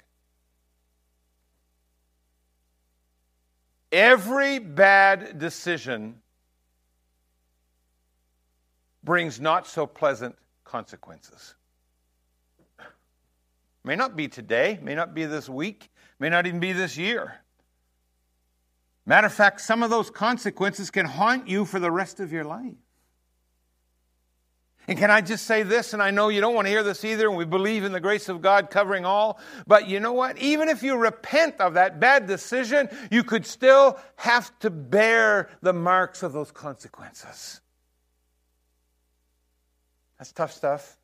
[3.92, 6.22] Every bad decision
[9.04, 11.56] brings not so pleasant consequences.
[13.84, 17.42] May not be today, may not be this week, may not even be this year.
[19.06, 22.44] Matter of fact, some of those consequences can haunt you for the rest of your
[22.44, 22.76] life.
[24.88, 25.94] And can I just say this?
[25.94, 28.00] And I know you don't want to hear this either, and we believe in the
[28.00, 29.40] grace of God covering all.
[29.66, 30.38] But you know what?
[30.38, 35.74] Even if you repent of that bad decision, you could still have to bear the
[35.74, 37.62] marks of those consequences.
[40.18, 40.98] That's tough stuff.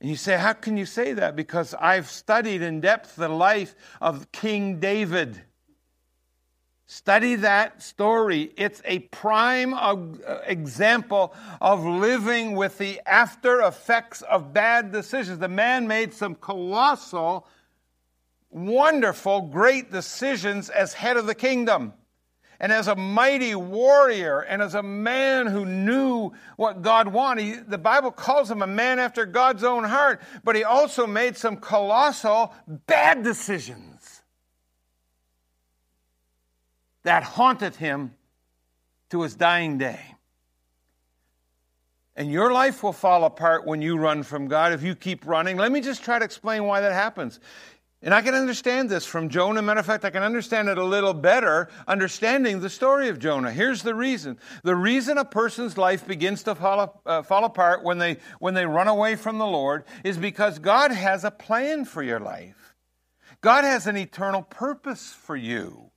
[0.00, 1.36] And you say, How can you say that?
[1.36, 5.40] Because I've studied in depth the life of King David.
[6.88, 8.52] Study that story.
[8.56, 9.96] It's a prime uh,
[10.46, 15.40] example of living with the after effects of bad decisions.
[15.40, 17.48] The man made some colossal,
[18.50, 21.92] wonderful, great decisions as head of the kingdom.
[22.58, 27.78] And as a mighty warrior and as a man who knew what God wanted, the
[27.78, 32.54] Bible calls him a man after God's own heart, but he also made some colossal
[32.86, 34.22] bad decisions.
[37.06, 38.12] that haunted him
[39.10, 40.00] to his dying day.
[42.16, 45.56] And your life will fall apart when you run from God if you keep running.
[45.56, 47.38] Let me just try to explain why that happens.
[48.02, 49.62] And I can understand this from Jonah.
[49.62, 53.50] Matter of fact, I can understand it a little better understanding the story of Jonah.
[53.50, 54.38] Here's the reason.
[54.62, 58.66] The reason a person's life begins to fall, uh, fall apart when they, when they
[58.66, 62.74] run away from the Lord is because God has a plan for your life.
[63.40, 65.90] God has an eternal purpose for you.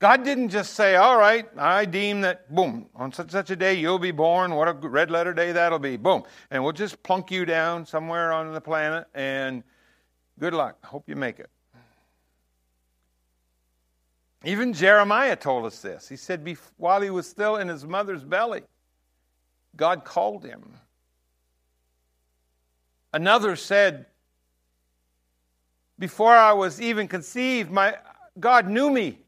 [0.00, 3.74] God didn't just say, All right, I deem that, boom, on such such a day
[3.74, 4.56] you'll be born.
[4.56, 5.96] What a red letter day that'll be.
[5.96, 6.24] Boom.
[6.50, 9.62] And we'll just plunk you down somewhere on the planet and
[10.42, 10.76] good luck.
[10.82, 11.48] I Hope you make it.
[14.44, 16.08] Even Jeremiah told us this.
[16.08, 18.62] He said, while he was still in his mother's belly,
[19.76, 20.64] God called him.
[23.12, 24.06] Another said,
[25.96, 27.94] Before I was even conceived, my,
[28.40, 29.20] God knew me.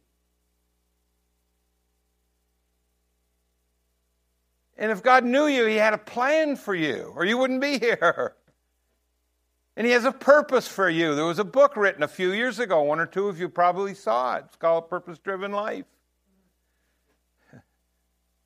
[4.76, 7.78] And if God knew you, He had a plan for you, or you wouldn't be
[7.78, 8.34] here.
[9.76, 11.14] And He has a purpose for you.
[11.14, 12.82] There was a book written a few years ago.
[12.82, 14.44] One or two of you probably saw it.
[14.46, 15.86] It's called Purpose Driven Life.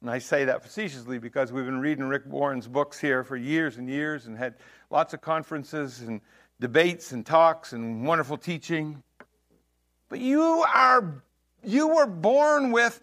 [0.00, 3.78] And I say that facetiously because we've been reading Rick Warren's books here for years
[3.78, 4.54] and years and had
[4.90, 6.20] lots of conferences and
[6.60, 9.02] debates and talks and wonderful teaching.
[10.08, 11.22] But you are,
[11.64, 13.00] you were born with,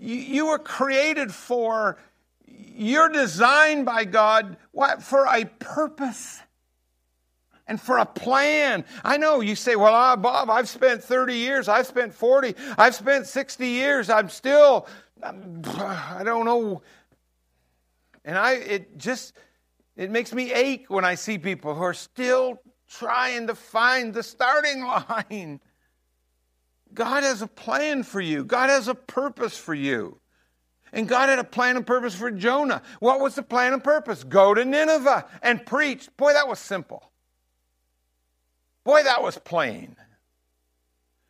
[0.00, 1.98] you, were created for
[2.46, 6.40] you're designed by God what for a purpose
[7.72, 8.84] and for a plan.
[9.02, 12.94] I know you say, "Well, uh, Bob, I've spent 30 years, I've spent 40, I've
[12.94, 14.10] spent 60 years.
[14.10, 14.86] I'm still
[15.22, 16.82] I don't know."
[18.26, 19.32] And I it just
[19.96, 22.60] it makes me ache when I see people who are still
[22.90, 25.58] trying to find the starting line.
[26.92, 28.44] God has a plan for you.
[28.44, 30.20] God has a purpose for you.
[30.92, 32.82] And God had a plan and purpose for Jonah.
[33.00, 34.24] What was the plan and purpose?
[34.24, 36.14] Go to Nineveh and preach.
[36.18, 37.11] Boy, that was simple.
[38.84, 39.96] Boy, that was plain.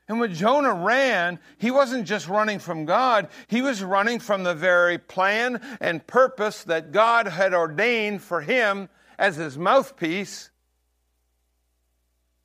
[0.09, 4.55] And when Jonah ran, he wasn't just running from God, he was running from the
[4.55, 8.89] very plan and purpose that God had ordained for him
[9.19, 10.51] as his mouthpiece.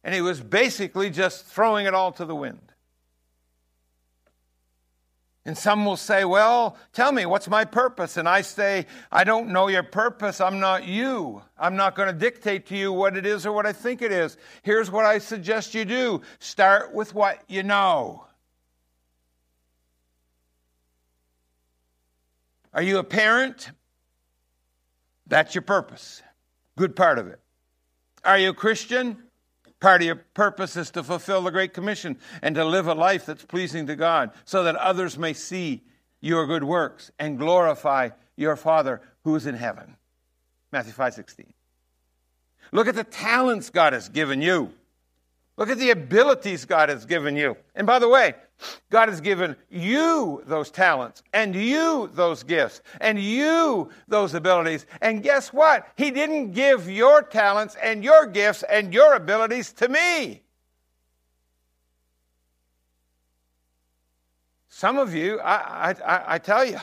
[0.04, 2.67] And he was basically just throwing it all to the wind.
[5.48, 8.18] And some will say, Well, tell me, what's my purpose?
[8.18, 10.42] And I say, I don't know your purpose.
[10.42, 11.42] I'm not you.
[11.58, 14.12] I'm not going to dictate to you what it is or what I think it
[14.12, 14.36] is.
[14.62, 18.26] Here's what I suggest you do start with what you know.
[22.74, 23.72] Are you a parent?
[25.28, 26.22] That's your purpose.
[26.76, 27.40] Good part of it.
[28.26, 29.18] Are you a Christian?
[29.80, 33.26] Part of your purpose is to fulfill the Great Commission and to live a life
[33.26, 35.84] that's pleasing to God so that others may see
[36.20, 39.96] your good works and glorify your Father who is in heaven.
[40.72, 41.54] Matthew 5 16.
[42.72, 44.74] Look at the talents God has given you.
[45.58, 47.58] Look at the abilities God has given you.
[47.74, 48.36] And by the way,
[48.92, 54.86] God has given you those talents and you those gifts and you those abilities.
[55.02, 55.88] And guess what?
[55.96, 60.44] He didn't give your talents and your gifts and your abilities to me.
[64.70, 66.78] Some of you, I, I, I tell you,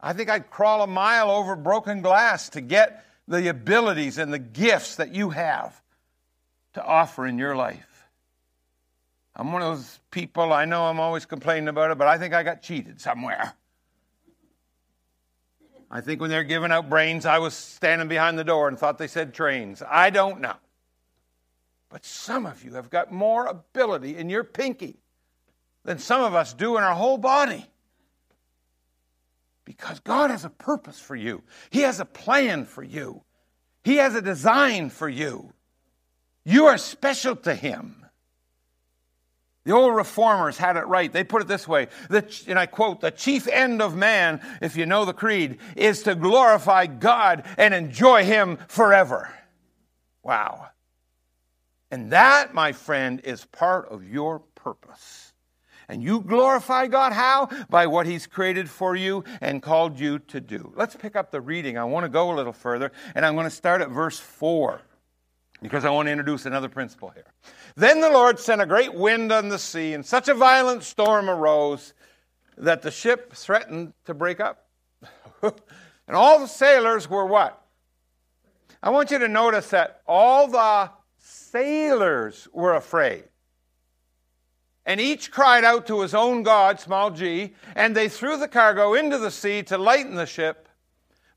[0.00, 4.38] I think I'd crawl a mile over broken glass to get the abilities and the
[4.38, 5.80] gifts that you have
[6.74, 8.08] to offer in your life.
[9.34, 12.32] I'm one of those people, I know I'm always complaining about it, but I think
[12.32, 13.52] I got cheated somewhere.
[15.90, 18.98] I think when they're giving out brains, I was standing behind the door and thought
[18.98, 19.82] they said trains.
[19.88, 20.56] I don't know.
[21.90, 24.96] But some of you have got more ability in your pinky
[25.84, 27.64] than some of us do in our whole body.
[29.66, 33.22] Because God has a purpose for you, He has a plan for you,
[33.84, 35.52] He has a design for you.
[36.44, 38.06] You are special to Him.
[39.64, 41.12] The old reformers had it right.
[41.12, 44.76] They put it this way, the, and I quote, the chief end of man, if
[44.76, 49.28] you know the creed, is to glorify God and enjoy Him forever.
[50.22, 50.68] Wow.
[51.90, 55.25] And that, my friend, is part of your purpose.
[55.88, 57.48] And you glorify God how?
[57.70, 60.72] By what He's created for you and called you to do.
[60.76, 61.78] Let's pick up the reading.
[61.78, 64.80] I want to go a little further, and I'm going to start at verse 4
[65.62, 67.32] because I want to introduce another principle here.
[67.76, 71.30] Then the Lord sent a great wind on the sea, and such a violent storm
[71.30, 71.94] arose
[72.56, 74.66] that the ship threatened to break up.
[75.42, 75.52] and
[76.16, 77.62] all the sailors were what?
[78.82, 83.24] I want you to notice that all the sailors were afraid.
[84.86, 88.94] And each cried out to his own God, small g, and they threw the cargo
[88.94, 90.68] into the sea to lighten the ship.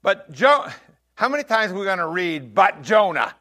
[0.04, 0.68] But jo-
[1.16, 3.36] how many times are we going to read, but Jonah?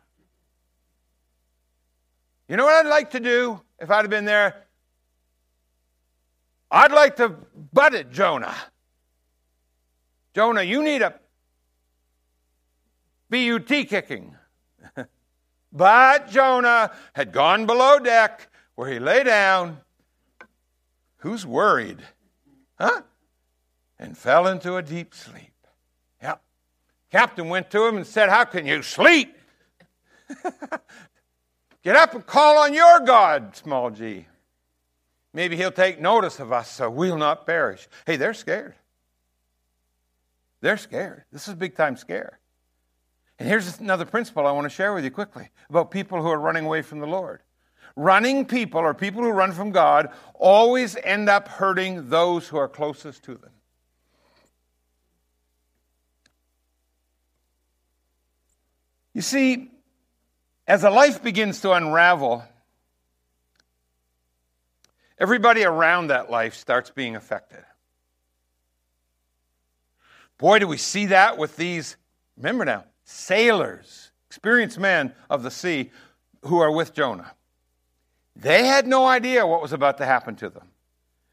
[2.48, 4.64] You know what I'd like to do if I'd have been there?
[6.70, 8.56] I'd like to butt it, Jonah.
[10.34, 11.14] Jonah, you need a
[13.28, 14.34] BUT kicking.
[15.72, 19.78] but Jonah had gone below deck where he lay down.
[21.18, 21.98] Who's worried?
[22.78, 23.02] Huh?
[23.98, 25.52] And fell into a deep sleep.
[26.22, 26.40] Yep.
[27.10, 29.36] Captain went to him and said, How can you sleep?
[31.82, 34.26] Get up and call on your God, small g.
[35.32, 37.88] Maybe he'll take notice of us so we'll not perish.
[38.06, 38.74] Hey, they're scared.
[40.60, 41.24] They're scared.
[41.32, 42.38] This is big time scare.
[43.38, 46.38] And here's another principle I want to share with you quickly about people who are
[46.38, 47.40] running away from the Lord.
[48.00, 52.68] Running people or people who run from God always end up hurting those who are
[52.68, 53.50] closest to them.
[59.14, 59.72] You see,
[60.64, 62.44] as a life begins to unravel,
[65.18, 67.64] everybody around that life starts being affected.
[70.38, 71.96] Boy, do we see that with these,
[72.36, 75.90] remember now, sailors, experienced men of the sea
[76.42, 77.32] who are with Jonah.
[78.38, 80.68] They had no idea what was about to happen to them.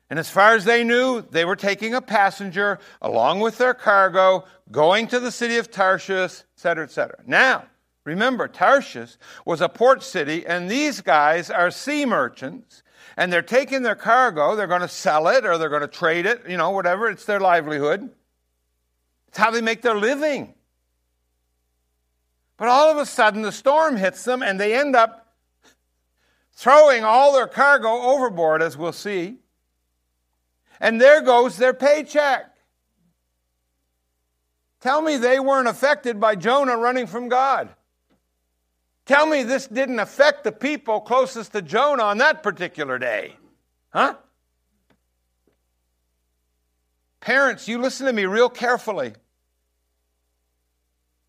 [0.09, 4.45] And as far as they knew, they were taking a passenger along with their cargo,
[4.71, 7.17] going to the city of Tarshish, etc., etc.
[7.25, 7.65] Now,
[8.05, 12.83] Remember, Tarshish was a port city, and these guys are sea merchants,
[13.17, 16.27] and they're taking their cargo, they're going to sell it or they're going to trade
[16.27, 18.09] it, you know, whatever, it's their livelihood.
[19.27, 20.53] It's how they make their living.
[22.57, 25.24] But all of a sudden, the storm hits them, and they end up
[26.55, 29.37] throwing all their cargo overboard, as we'll see.
[30.79, 32.51] And there goes their paycheck.
[34.81, 37.69] Tell me they weren't affected by Jonah running from God.
[39.05, 43.35] Tell me this didn't affect the people closest to Jonah on that particular day.
[43.91, 44.15] Huh?
[47.19, 49.13] Parents, you listen to me real carefully.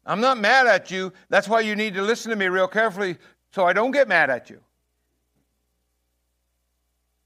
[0.04, 1.12] I'm not mad at you.
[1.28, 3.16] That's why you need to listen to me real carefully
[3.52, 4.60] so I don't get mad at you.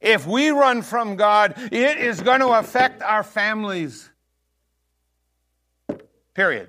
[0.01, 4.09] If we run from God, it is going to affect our families.
[6.35, 6.69] Period.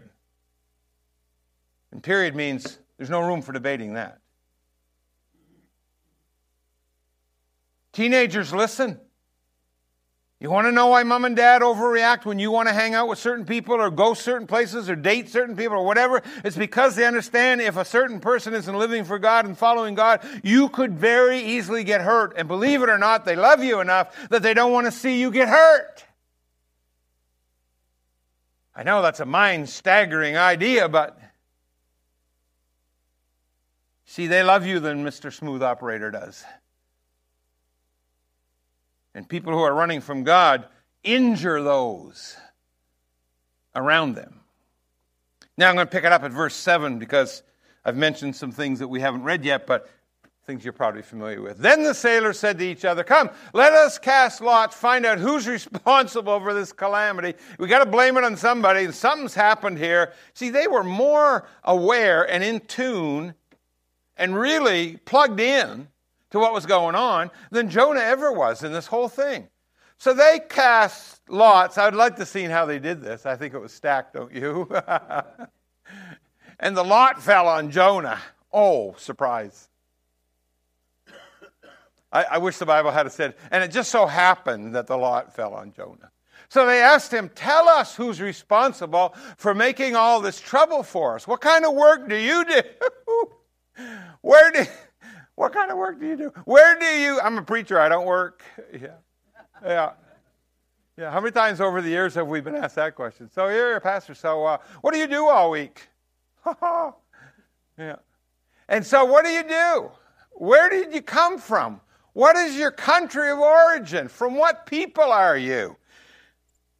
[1.91, 4.19] And period means there's no room for debating that.
[7.93, 8.99] Teenagers, listen.
[10.42, 13.08] You want to know why mom and dad overreact when you want to hang out
[13.08, 16.24] with certain people or go certain places or date certain people or whatever?
[16.44, 20.26] It's because they understand if a certain person isn't living for God and following God,
[20.44, 22.34] you could very easily get hurt.
[22.36, 25.22] And believe it or not, they love you enough that they don't want to see
[25.22, 26.04] you get hurt.
[28.76, 31.22] I know that's a mind staggering idea, but
[34.12, 35.32] See, they love you than Mr.
[35.32, 36.44] Smooth Operator does.
[39.14, 40.66] And people who are running from God
[41.03, 42.38] injure those
[43.76, 44.41] around them.
[45.57, 47.43] Now I'm going to pick it up at verse 7 because
[47.84, 49.89] I've mentioned some things that we haven't read yet, but
[50.45, 51.57] things you're probably familiar with.
[51.57, 55.47] Then the sailors said to each other, Come, let us cast lots, find out who's
[55.47, 57.36] responsible for this calamity.
[57.59, 58.91] We got to blame it on somebody.
[58.91, 60.14] Something's happened here.
[60.34, 63.36] See, they were more aware and in tune
[64.18, 65.88] and really plugged in
[66.32, 69.47] to what was going on than Jonah ever was in this whole thing.
[69.97, 71.77] So they cast lots.
[71.77, 73.25] I would like to see how they did this.
[73.25, 74.67] I think it was stacked, don't you?
[76.59, 78.19] and the lot fell on Jonah.
[78.51, 79.69] Oh, surprise.
[82.11, 85.34] I, I, wish the Bible had said, and it just so happened that the lot
[85.34, 86.11] fell on Jonah.
[86.49, 91.25] So they asked him, Tell us who's responsible for making all this trouble for us.
[91.25, 93.84] What kind of work do you do?
[94.21, 94.67] Where did,
[95.42, 96.32] what kind of work do you do?
[96.46, 97.20] Where do you?
[97.20, 97.80] I'm a preacher.
[97.80, 98.44] I don't work.
[98.72, 98.89] Yeah,
[99.66, 99.94] yeah,
[100.96, 101.10] yeah.
[101.10, 103.28] How many times over the years have we been asked that question?
[103.34, 104.14] So you're a pastor.
[104.14, 105.88] So uh, what do you do all week?
[106.46, 107.96] yeah.
[108.70, 109.89] And so what do you do?
[110.34, 111.82] Where did you come from?
[112.14, 114.10] What is your country of origin?
[114.10, 115.76] From what people are you?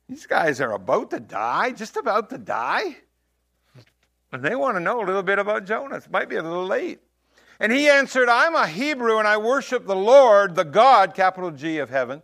[0.08, 2.98] These guys are about to die, just about to die.
[4.32, 6.08] And they want to know a little bit about Jonas.
[6.12, 7.00] Might be a little late.
[7.62, 11.78] And he answered, I'm a Hebrew and I worship the Lord, the God, capital G
[11.78, 12.24] of heaven,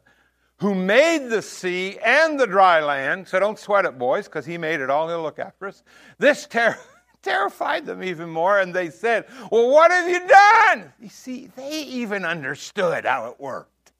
[0.58, 3.28] who made the sea and the dry land.
[3.28, 5.08] So don't sweat it, boys, because he made it all.
[5.08, 5.84] He'll look after us.
[6.18, 6.80] This ter-
[7.22, 8.58] terrified them even more.
[8.58, 10.92] And they said, Well, what have you done?
[11.00, 13.92] You see, they even understood how it worked.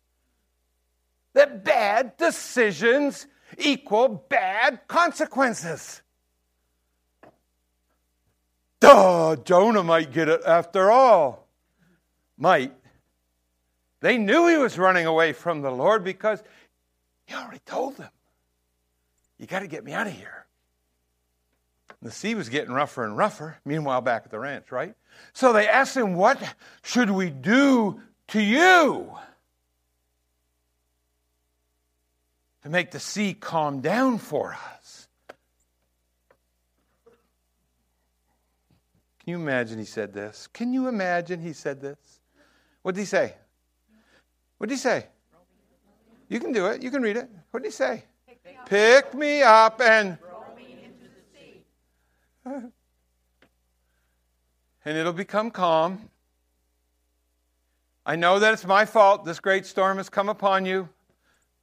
[1.36, 3.28] That bad decisions
[3.60, 6.02] equal bad consequences.
[8.80, 11.48] Duh, Jonah might get it after all.
[12.38, 12.74] Might.
[14.02, 16.44] They knew he was running away from the Lord because
[17.26, 18.10] he already told them,
[19.38, 20.46] You got to get me out of here.
[22.02, 24.94] The sea was getting rougher and rougher, meanwhile, back at the ranch, right?
[25.34, 26.42] So they asked him, What
[26.84, 28.00] should we do
[28.30, 29.12] to you
[32.64, 34.77] to make the sea calm down for us?
[39.28, 40.48] Can you imagine he said this?
[40.54, 41.98] Can you imagine he said this?
[42.82, 43.34] What did he say?
[44.58, 45.06] What did he say?
[46.30, 46.82] You can do it.
[46.82, 47.30] You can read it.
[47.52, 48.06] What did he say?
[48.68, 50.18] Pick me up and
[52.46, 52.72] and
[54.86, 56.10] it'll become calm.
[58.06, 59.26] I know that it's my fault.
[59.26, 60.88] This great storm has come upon you.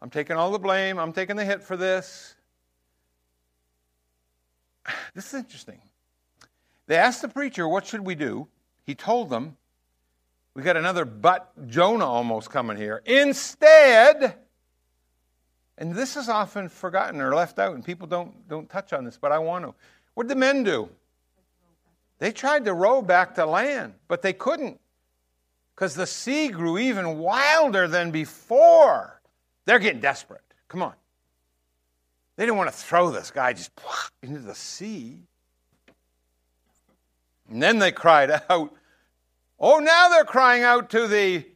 [0.03, 0.99] I'm taking all the blame.
[0.99, 2.35] I'm taking the hit for this.
[5.15, 5.81] This is interesting.
[6.87, 8.49] They asked the preacher, What should we do?
[8.85, 9.57] He told them,
[10.55, 13.03] We got another but Jonah almost coming here.
[13.07, 14.37] Instead,
[15.79, 19.19] and this is often forgotten or left out, and people don't, don't touch on this,
[19.19, 19.75] but I want to.
[20.15, 20.89] What did the men do?
[22.19, 24.81] They tried to row back to land, but they couldn't
[25.75, 29.21] because the sea grew even wilder than before.
[29.65, 30.43] They're getting desperate.
[30.69, 30.95] Come on.
[32.37, 33.71] They didn't want to throw this guy just
[34.23, 35.19] into the sea.
[37.51, 38.75] And then they cried out.
[39.59, 41.47] Oh, now they're crying out to the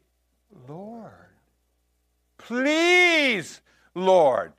[0.68, 1.12] Lord.
[2.36, 3.60] Please,
[3.94, 4.52] Lord,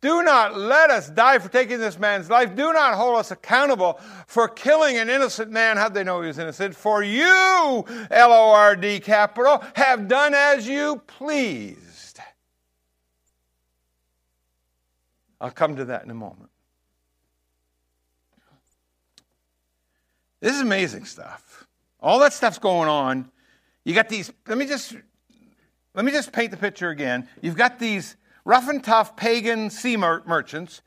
[0.00, 2.56] do not let us die for taking this man's life.
[2.56, 5.76] Do not hold us accountable for killing an innocent man.
[5.76, 6.74] How'd they know he was innocent?
[6.74, 12.18] For you, L O R D capital, have done as you pleased.
[15.40, 16.49] I'll come to that in a moment.
[20.40, 21.66] This is amazing stuff.
[22.00, 23.30] All that stuff's going on.
[23.84, 24.94] You got these, let me just
[25.94, 27.28] let me just paint the picture again.
[27.42, 30.82] You've got these rough and tough pagan sea mer- merchants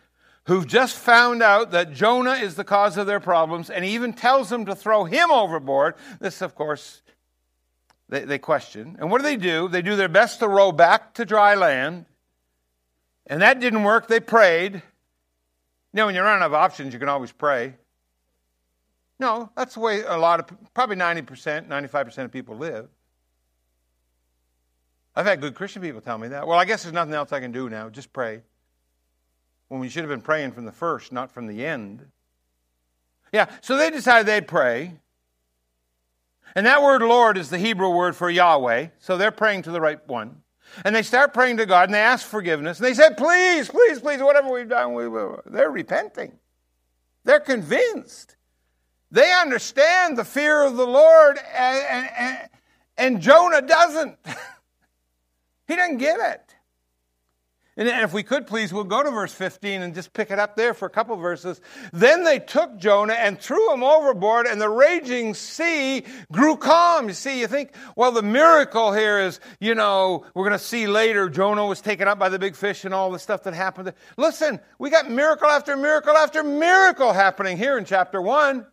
[0.45, 4.13] who've just found out that Jonah is the cause of their problems and he even
[4.13, 5.95] tells them to throw him overboard.
[6.19, 7.01] This, of course,
[8.09, 8.95] they, they question.
[8.99, 9.67] And what do they do?
[9.67, 12.05] They do their best to row back to dry land.
[13.27, 14.07] And that didn't work.
[14.07, 14.75] They prayed.
[14.75, 14.81] You
[15.93, 17.75] know, when you run out of options, you can always pray.
[19.19, 22.89] No, that's the way a lot of, probably 90%, 95% of people live.
[25.15, 26.47] I've had good Christian people tell me that.
[26.47, 27.89] Well, I guess there's nothing else I can do now.
[27.89, 28.41] Just pray.
[29.67, 32.05] When we should have been praying from the first, not from the end.
[33.31, 34.93] Yeah, so they decided they'd pray.
[36.55, 38.87] And that word Lord is the Hebrew word for Yahweh.
[38.99, 40.41] So they're praying to the right one.
[40.85, 42.79] And they start praying to God and they ask forgiveness.
[42.79, 45.41] And they said, please, please, please, whatever we've done, we will.
[45.45, 46.33] They're repenting.
[47.23, 48.35] They're convinced.
[49.13, 52.49] They understand the fear of the Lord, and, and,
[52.97, 54.17] and Jonah doesn't.
[55.65, 56.55] He doesn't get it.
[57.77, 60.57] And if we could please, we'll go to verse 15 and just pick it up
[60.57, 61.61] there for a couple verses.
[61.93, 67.07] Then they took Jonah and threw him overboard, and the raging sea grew calm.
[67.07, 70.85] You see, you think, well, the miracle here is, you know, we're going to see
[70.85, 73.93] later Jonah was taken up by the big fish and all the stuff that happened.
[74.17, 78.67] Listen, we got miracle after miracle after miracle happening here in chapter 1.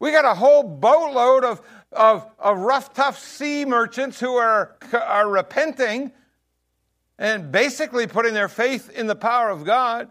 [0.00, 5.28] We got a whole boatload of, of, of rough, tough sea merchants who are, are
[5.28, 6.12] repenting
[7.18, 10.10] and basically putting their faith in the power of God.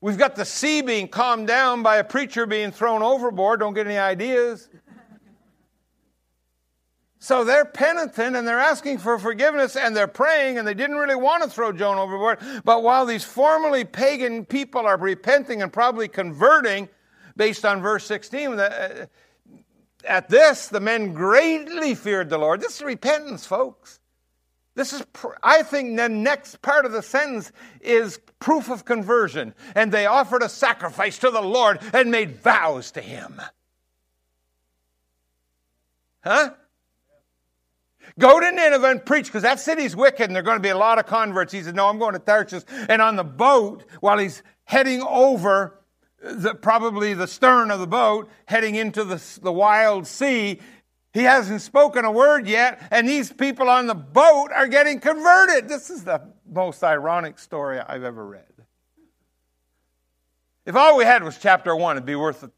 [0.00, 3.60] We've got the sea being calmed down by a preacher being thrown overboard.
[3.60, 4.68] Don't get any ideas.
[7.18, 11.16] So they're penitent and they're asking for forgiveness and they're praying and they didn't really
[11.16, 12.38] want to throw Jonah overboard.
[12.64, 16.88] But while these formerly pagan people are repenting and probably converting
[17.36, 19.06] based on verse 16, uh,
[20.04, 22.60] at this, the men greatly feared the Lord.
[22.60, 23.98] This is repentance, folks.
[24.74, 25.02] This is,
[25.42, 29.54] I think, the next part of the sentence is proof of conversion.
[29.74, 33.40] And they offered a sacrifice to the Lord and made vows to him.
[36.22, 36.50] Huh?
[38.18, 40.68] Go to Nineveh and preach because that city's wicked and there are going to be
[40.68, 41.52] a lot of converts.
[41.52, 42.62] He said, No, I'm going to Tarshish.
[42.88, 45.78] And on the boat, while he's heading over,
[46.22, 50.60] the, probably the stern of the boat, heading into the, the wild sea,
[51.12, 55.68] he hasn't spoken a word yet, and these people on the boat are getting converted.
[55.68, 58.44] This is the most ironic story I've ever read.
[60.66, 62.50] If all we had was chapter one, it'd be worth the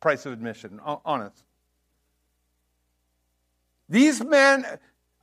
[0.00, 1.42] price of admission, honest.
[3.88, 4.64] These men,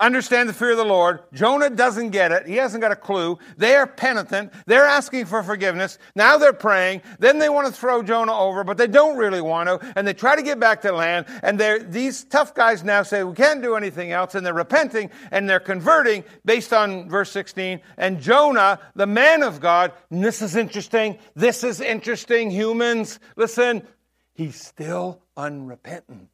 [0.05, 1.19] understand the fear of the Lord.
[1.33, 2.45] Jonah doesn't get it.
[2.45, 3.37] He hasn't got a clue.
[3.57, 4.51] They are penitent.
[4.65, 5.97] They're asking for forgiveness.
[6.15, 7.01] Now they're praying.
[7.19, 9.93] Then they want to throw Jonah over, but they don't really want to.
[9.95, 11.25] And they try to get back to land.
[11.41, 11.59] And
[11.91, 14.35] these tough guys now say, we can't do anything else.
[14.35, 17.79] And they're repenting and they're converting based on verse 16.
[17.97, 21.17] And Jonah, the man of God, this is interesting.
[21.35, 22.51] This is interesting.
[22.51, 23.87] Humans, listen,
[24.33, 26.32] he's still unrepentant.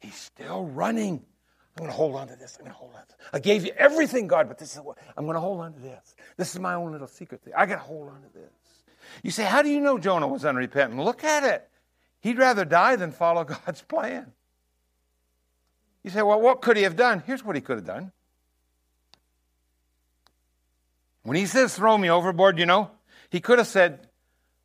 [0.00, 1.22] He's still running.
[1.76, 2.56] I'm going to hold on to this.
[2.58, 3.02] I'm going to hold on.
[3.02, 3.26] To this.
[3.32, 5.80] I gave you everything, God, but this is what I'm going to hold on to
[5.80, 6.14] this.
[6.36, 7.52] This is my own little secret thing.
[7.56, 8.50] I got to hold on to this.
[9.22, 11.02] You say, how do you know Jonah was unrepentant?
[11.02, 11.68] Look at it.
[12.20, 14.32] He'd rather die than follow God's plan.
[16.02, 17.22] You say, well, what could he have done?
[17.26, 18.12] Here's what he could have done.
[21.22, 22.90] When he says, throw me overboard, you know,
[23.30, 24.08] he could have said,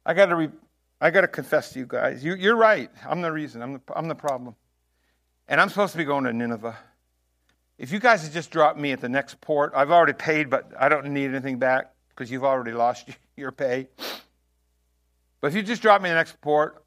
[0.05, 0.51] I got to, re-
[1.01, 2.23] I got to confess to you guys.
[2.23, 2.89] You, are right.
[3.05, 3.61] I'm the reason.
[3.61, 4.55] I'm the, I'm the problem.
[5.47, 6.77] And I'm supposed to be going to Nineveh.
[7.77, 10.71] If you guys had just dropped me at the next port, I've already paid, but
[10.79, 13.87] I don't need anything back because you've already lost your pay.
[15.41, 16.83] But if you just drop me at the next port,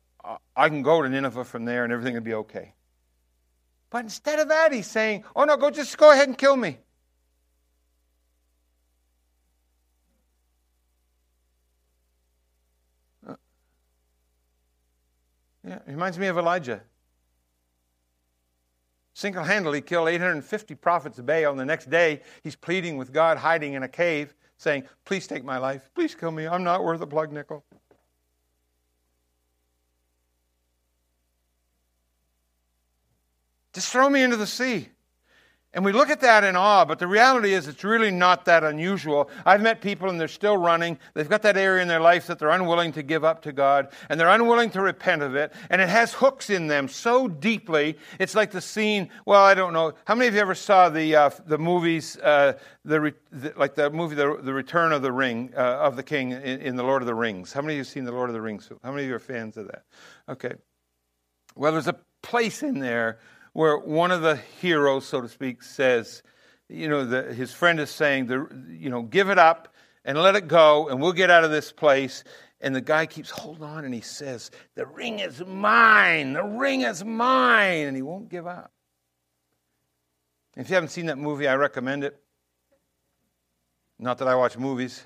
[0.57, 2.75] I can go to Nineveh from there and everything will be okay.
[3.91, 6.79] But instead of that, he's saying, Oh no, go just go ahead and kill me.
[13.27, 13.37] Uh,
[15.67, 16.83] yeah, it reminds me of Elijah
[19.19, 21.51] single handedly killed 850 prophets of Baal.
[21.51, 25.45] And the next day, he's pleading with God, hiding in a cave, saying, Please take
[25.45, 25.91] my life.
[25.95, 26.47] Please kill me.
[26.47, 27.65] I'm not worth a plug nickel.
[33.73, 34.89] Just throw me into the sea.
[35.75, 38.65] And we look at that in awe, but the reality is it's really not that
[38.65, 39.29] unusual.
[39.45, 40.99] I've met people and they're still running.
[41.13, 43.89] They've got that area in their life that they're unwilling to give up to God,
[44.09, 47.99] and they're unwilling to repent of it, and it has hooks in them so deeply.
[48.19, 49.93] It's like the scene, well, I don't know.
[50.07, 52.55] How many of you ever saw the, uh, the movies, uh,
[52.87, 56.33] the, the, like the movie the, the Return of the Ring, uh, of the King
[56.33, 57.53] in, in The Lord of the Rings?
[57.53, 58.71] How many of you have seen The Lord of the Rings?
[58.83, 59.83] How many of you are fans of that?
[60.31, 60.55] Okay.
[61.55, 63.19] Well, there's a place in there
[63.59, 66.23] where one of the heroes, so to speak, says,
[66.69, 70.37] you know, the, his friend is saying, the, you know, give it up and let
[70.37, 72.23] it go, and we'll get out of this place.
[72.61, 76.35] And the guy keeps holding on, and he says, "The ring is mine.
[76.35, 78.71] The ring is mine," and he won't give up.
[80.57, 82.17] If you haven't seen that movie, I recommend it.
[83.99, 85.03] Not that I watch movies.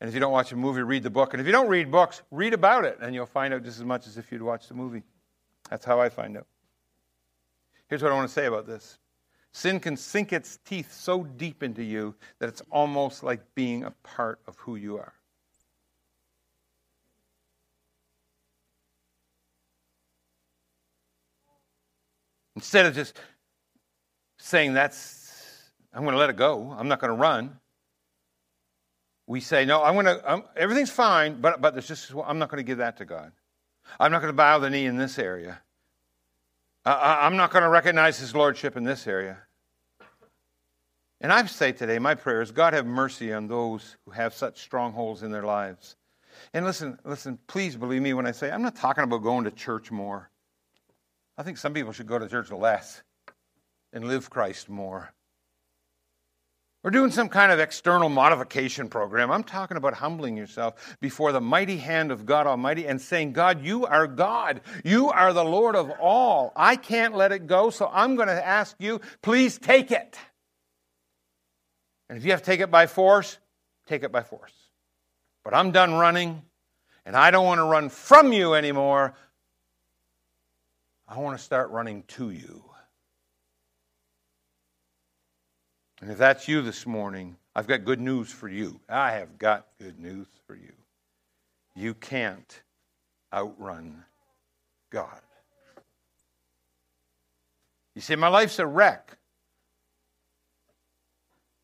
[0.00, 1.34] And if you don't watch a movie, read the book.
[1.34, 3.84] And if you don't read books, read about it, and you'll find out just as
[3.84, 5.02] much as if you'd watched the movie.
[5.68, 6.46] That's how I find out.
[7.94, 8.98] Here's what I want to say about this
[9.52, 13.92] sin can sink its teeth so deep into you that it's almost like being a
[14.02, 15.12] part of who you are.
[22.56, 23.16] Instead of just
[24.38, 27.60] saying, that's, I'm going to let it go, I'm not going to run,
[29.28, 32.48] we say, no, I'm going to, I'm, everything's fine, but, but there's just, I'm not
[32.48, 33.30] going to give that to God.
[34.00, 35.60] I'm not going to bow the knee in this area.
[36.84, 39.38] I'm not going to recognize his lordship in this area.
[41.20, 44.60] And I say today, my prayer is God have mercy on those who have such
[44.60, 45.96] strongholds in their lives.
[46.52, 49.50] And listen, listen, please believe me when I say I'm not talking about going to
[49.50, 50.30] church more.
[51.38, 53.02] I think some people should go to church less
[53.92, 55.14] and live Christ more.
[56.84, 59.30] Or doing some kind of external modification program.
[59.30, 63.64] I'm talking about humbling yourself before the mighty hand of God Almighty and saying, God,
[63.64, 64.60] you are God.
[64.84, 66.52] You are the Lord of all.
[66.54, 70.18] I can't let it go, so I'm going to ask you, please take it.
[72.10, 73.38] And if you have to take it by force,
[73.86, 74.52] take it by force.
[75.42, 76.42] But I'm done running,
[77.06, 79.14] and I don't want to run from you anymore.
[81.08, 82.62] I want to start running to you.
[86.04, 88.78] And if that's you this morning, I've got good news for you.
[88.90, 90.74] I have got good news for you.
[91.74, 92.62] You can't
[93.32, 94.04] outrun
[94.90, 95.22] God.
[97.94, 99.16] You say, My life's a wreck.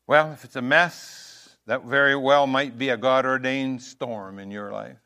[0.07, 4.49] Well, if it's a mess, that very well might be a God ordained storm in
[4.49, 5.03] your life,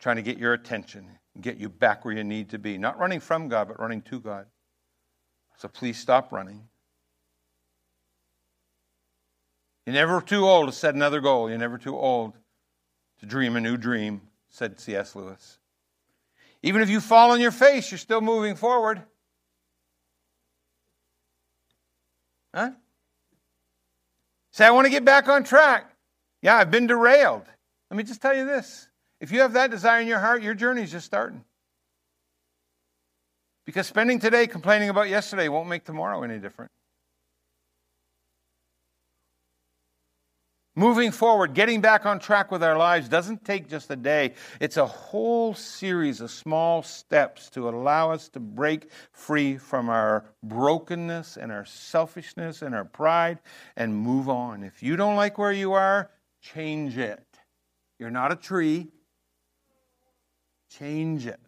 [0.00, 1.08] trying to get your attention,
[1.40, 2.78] get you back where you need to be.
[2.78, 4.46] Not running from God, but running to God.
[5.56, 6.68] So please stop running.
[9.88, 11.48] You're never too old to set another goal.
[11.48, 12.34] You're never too old
[13.20, 14.20] to dream a new dream,
[14.50, 15.16] said C.S.
[15.16, 15.58] Lewis.
[16.62, 19.00] Even if you fall on your face, you're still moving forward.
[22.54, 22.72] Huh?
[24.52, 25.90] Say, I want to get back on track.
[26.42, 27.46] Yeah, I've been derailed.
[27.90, 28.88] Let me just tell you this.
[29.22, 31.42] If you have that desire in your heart, your journey is just starting.
[33.64, 36.72] Because spending today complaining about yesterday won't make tomorrow any different.
[40.78, 44.34] Moving forward, getting back on track with our lives doesn't take just a day.
[44.60, 50.24] It's a whole series of small steps to allow us to break free from our
[50.44, 53.40] brokenness and our selfishness and our pride
[53.76, 54.62] and move on.
[54.62, 57.26] If you don't like where you are, change it.
[57.98, 58.86] You're not a tree.
[60.70, 61.40] Change it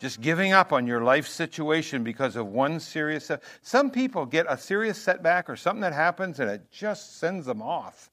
[0.00, 3.30] just giving up on your life situation because of one serious
[3.60, 7.60] some people get a serious setback or something that happens and it just sends them
[7.60, 8.10] off.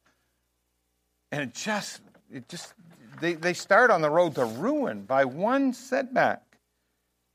[1.31, 2.73] And it just it just
[3.21, 6.43] they, they start on the road to ruin by one setback.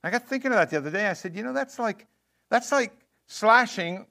[0.05, 1.07] I got thinking of that the other day.
[1.09, 2.07] I said you know that's like
[2.51, 2.93] that's like
[3.27, 4.07] slashing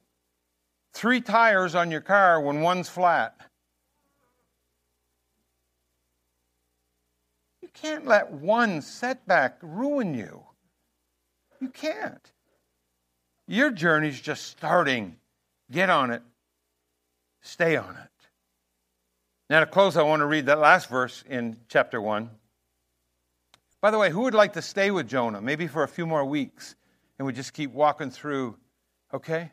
[0.94, 3.40] three tires on your car when one's flat
[7.74, 10.44] can't let one setback ruin you.
[11.60, 12.32] You can't.
[13.48, 15.18] Your journey's just starting.
[15.72, 16.22] Get on it.
[17.42, 18.10] Stay on it.
[19.50, 22.30] Now, to close, I want to read that last verse in chapter 1.
[23.82, 26.24] By the way, who would like to stay with Jonah, maybe for a few more
[26.24, 26.76] weeks,
[27.20, 28.56] and we just keep walking through?
[29.14, 29.52] Okay?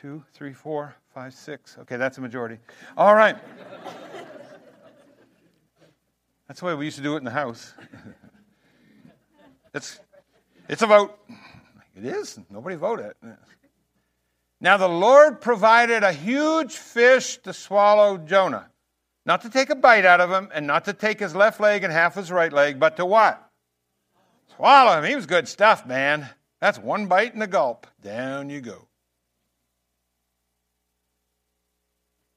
[0.00, 1.78] Two, three, four, five, six.
[1.80, 2.58] Okay, that's a majority.
[2.96, 3.36] All right.
[6.48, 7.74] That's way we used to do it in the house.
[9.74, 9.98] it's,
[10.68, 11.18] it's a vote.
[11.96, 12.38] It is.
[12.50, 13.14] Nobody voted.
[14.60, 18.70] Now the Lord provided a huge fish to swallow Jonah.
[19.24, 21.82] Not to take a bite out of him and not to take his left leg
[21.82, 23.42] and half his right leg, but to what?
[24.54, 25.04] Swallow him.
[25.04, 26.28] He was good stuff, man.
[26.60, 27.86] That's one bite and a gulp.
[28.02, 28.86] Down you go.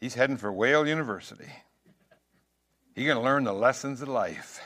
[0.01, 1.49] He's heading for Whale University.
[2.99, 4.59] You're going to learn the lessons of life.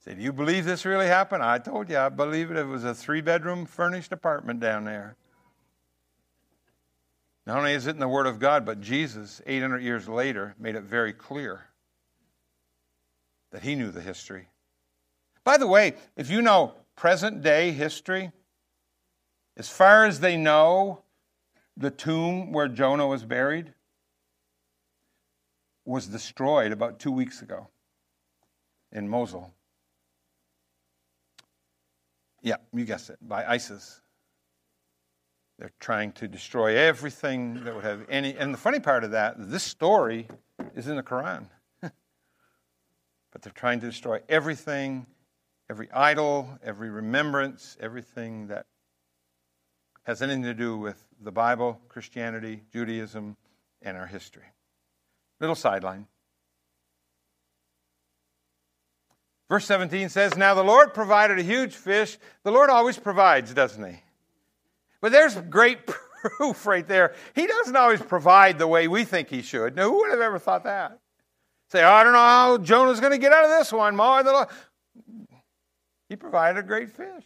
[0.00, 1.44] Say, do you believe this really happened?
[1.44, 2.56] I told you, I believe it.
[2.56, 5.14] It was a three bedroom furnished apartment down there.
[7.46, 10.74] Not only is it in the Word of God, but Jesus, 800 years later, made
[10.74, 11.66] it very clear
[13.52, 14.48] that he knew the history.
[15.44, 18.32] By the way, if you know present day history,
[19.56, 21.02] as far as they know,
[21.76, 23.72] the tomb where Jonah was buried
[25.90, 27.66] was destroyed about two weeks ago
[28.92, 29.52] in Mosul.
[32.42, 34.00] Yeah, you guessed it, by ISIS.
[35.58, 38.36] They're trying to destroy everything that would have any.
[38.36, 40.28] And the funny part of that, this story
[40.74, 41.48] is in the Quran.
[41.82, 45.06] but they're trying to destroy everything,
[45.68, 48.64] every idol, every remembrance, everything that
[50.04, 53.36] has anything to do with the Bible, Christianity, Judaism,
[53.82, 54.46] and our history.
[55.40, 56.06] Little sideline.
[59.48, 62.18] Verse 17 says, Now the Lord provided a huge fish.
[62.44, 64.00] The Lord always provides, doesn't he?
[65.00, 65.80] But there's great
[66.22, 67.14] proof right there.
[67.34, 69.74] He doesn't always provide the way we think he should.
[69.74, 71.00] Now, who would have ever thought that?
[71.72, 73.96] Say, oh, I don't know how Jonah's going to get out of this one.
[73.96, 74.48] More Lord.
[76.08, 77.24] He provided a great fish.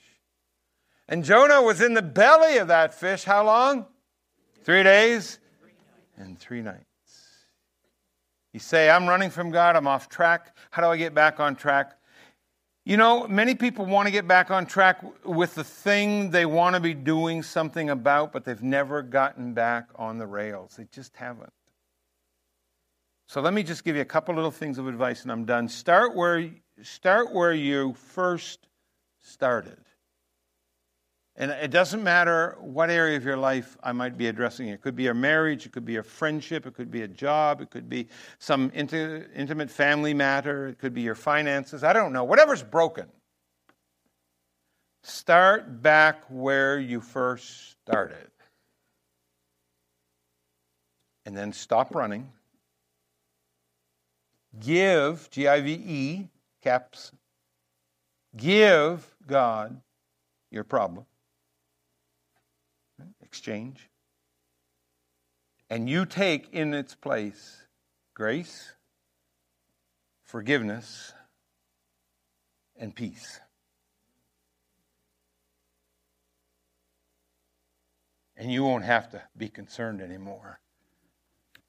[1.08, 3.86] And Jonah was in the belly of that fish how long?
[4.62, 5.38] Three days
[6.16, 6.93] and three nights.
[8.54, 10.56] You say, I'm running from God, I'm off track.
[10.70, 11.98] How do I get back on track?
[12.84, 16.74] You know, many people want to get back on track with the thing they want
[16.74, 20.76] to be doing something about, but they've never gotten back on the rails.
[20.76, 21.52] They just haven't.
[23.26, 25.68] So let me just give you a couple little things of advice and I'm done.
[25.68, 26.48] Start where,
[26.80, 28.68] start where you first
[29.20, 29.83] started.
[31.36, 34.68] And it doesn't matter what area of your life I might be addressing.
[34.68, 37.60] It could be a marriage, it could be a friendship, it could be a job,
[37.60, 38.06] it could be
[38.38, 41.82] some inti- intimate family matter, it could be your finances.
[41.82, 42.22] I don't know.
[42.22, 43.06] Whatever's broken.
[45.02, 48.30] Start back where you first started.
[51.26, 52.30] And then stop running.
[54.60, 56.28] Give, G I V E,
[56.62, 57.10] caps,
[58.36, 59.80] Give God
[60.50, 61.06] your problem.
[63.34, 63.90] Exchange.
[65.68, 67.64] And you take in its place
[68.14, 68.74] grace,
[70.22, 71.12] forgiveness,
[72.76, 73.40] and peace.
[78.36, 80.60] And you won't have to be concerned anymore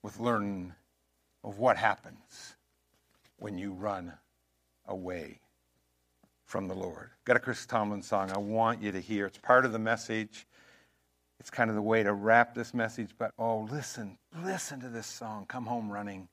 [0.04, 0.72] with learning
[1.44, 2.58] of what happens
[3.38, 4.14] when you run
[4.88, 5.40] away
[6.44, 7.10] from the Lord.
[7.26, 9.26] Got a Chris Tomlin song I want you to hear.
[9.26, 10.46] It's part of the message.
[11.46, 15.06] It's kind of the way to wrap this message, but oh, listen, listen to this
[15.06, 15.46] song.
[15.48, 16.28] Come home running.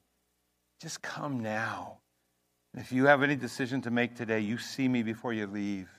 [0.81, 1.99] Just come now.
[2.75, 5.91] If you have any decision to make today, you see me before you leave.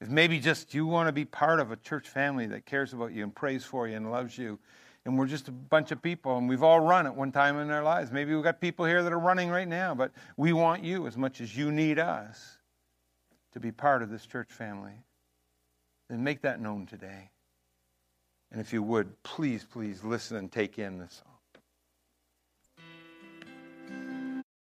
[0.00, 3.12] If maybe just you want to be part of a church family that cares about
[3.12, 4.58] you and prays for you and loves you,
[5.04, 7.70] and we're just a bunch of people and we've all run at one time in
[7.70, 8.10] our lives.
[8.10, 11.18] Maybe we've got people here that are running right now, but we want you as
[11.18, 12.56] much as you need us
[13.52, 15.04] to be part of this church family.
[16.08, 17.32] Then make that known today.
[18.56, 21.35] And if you would, please, please listen and take in this song.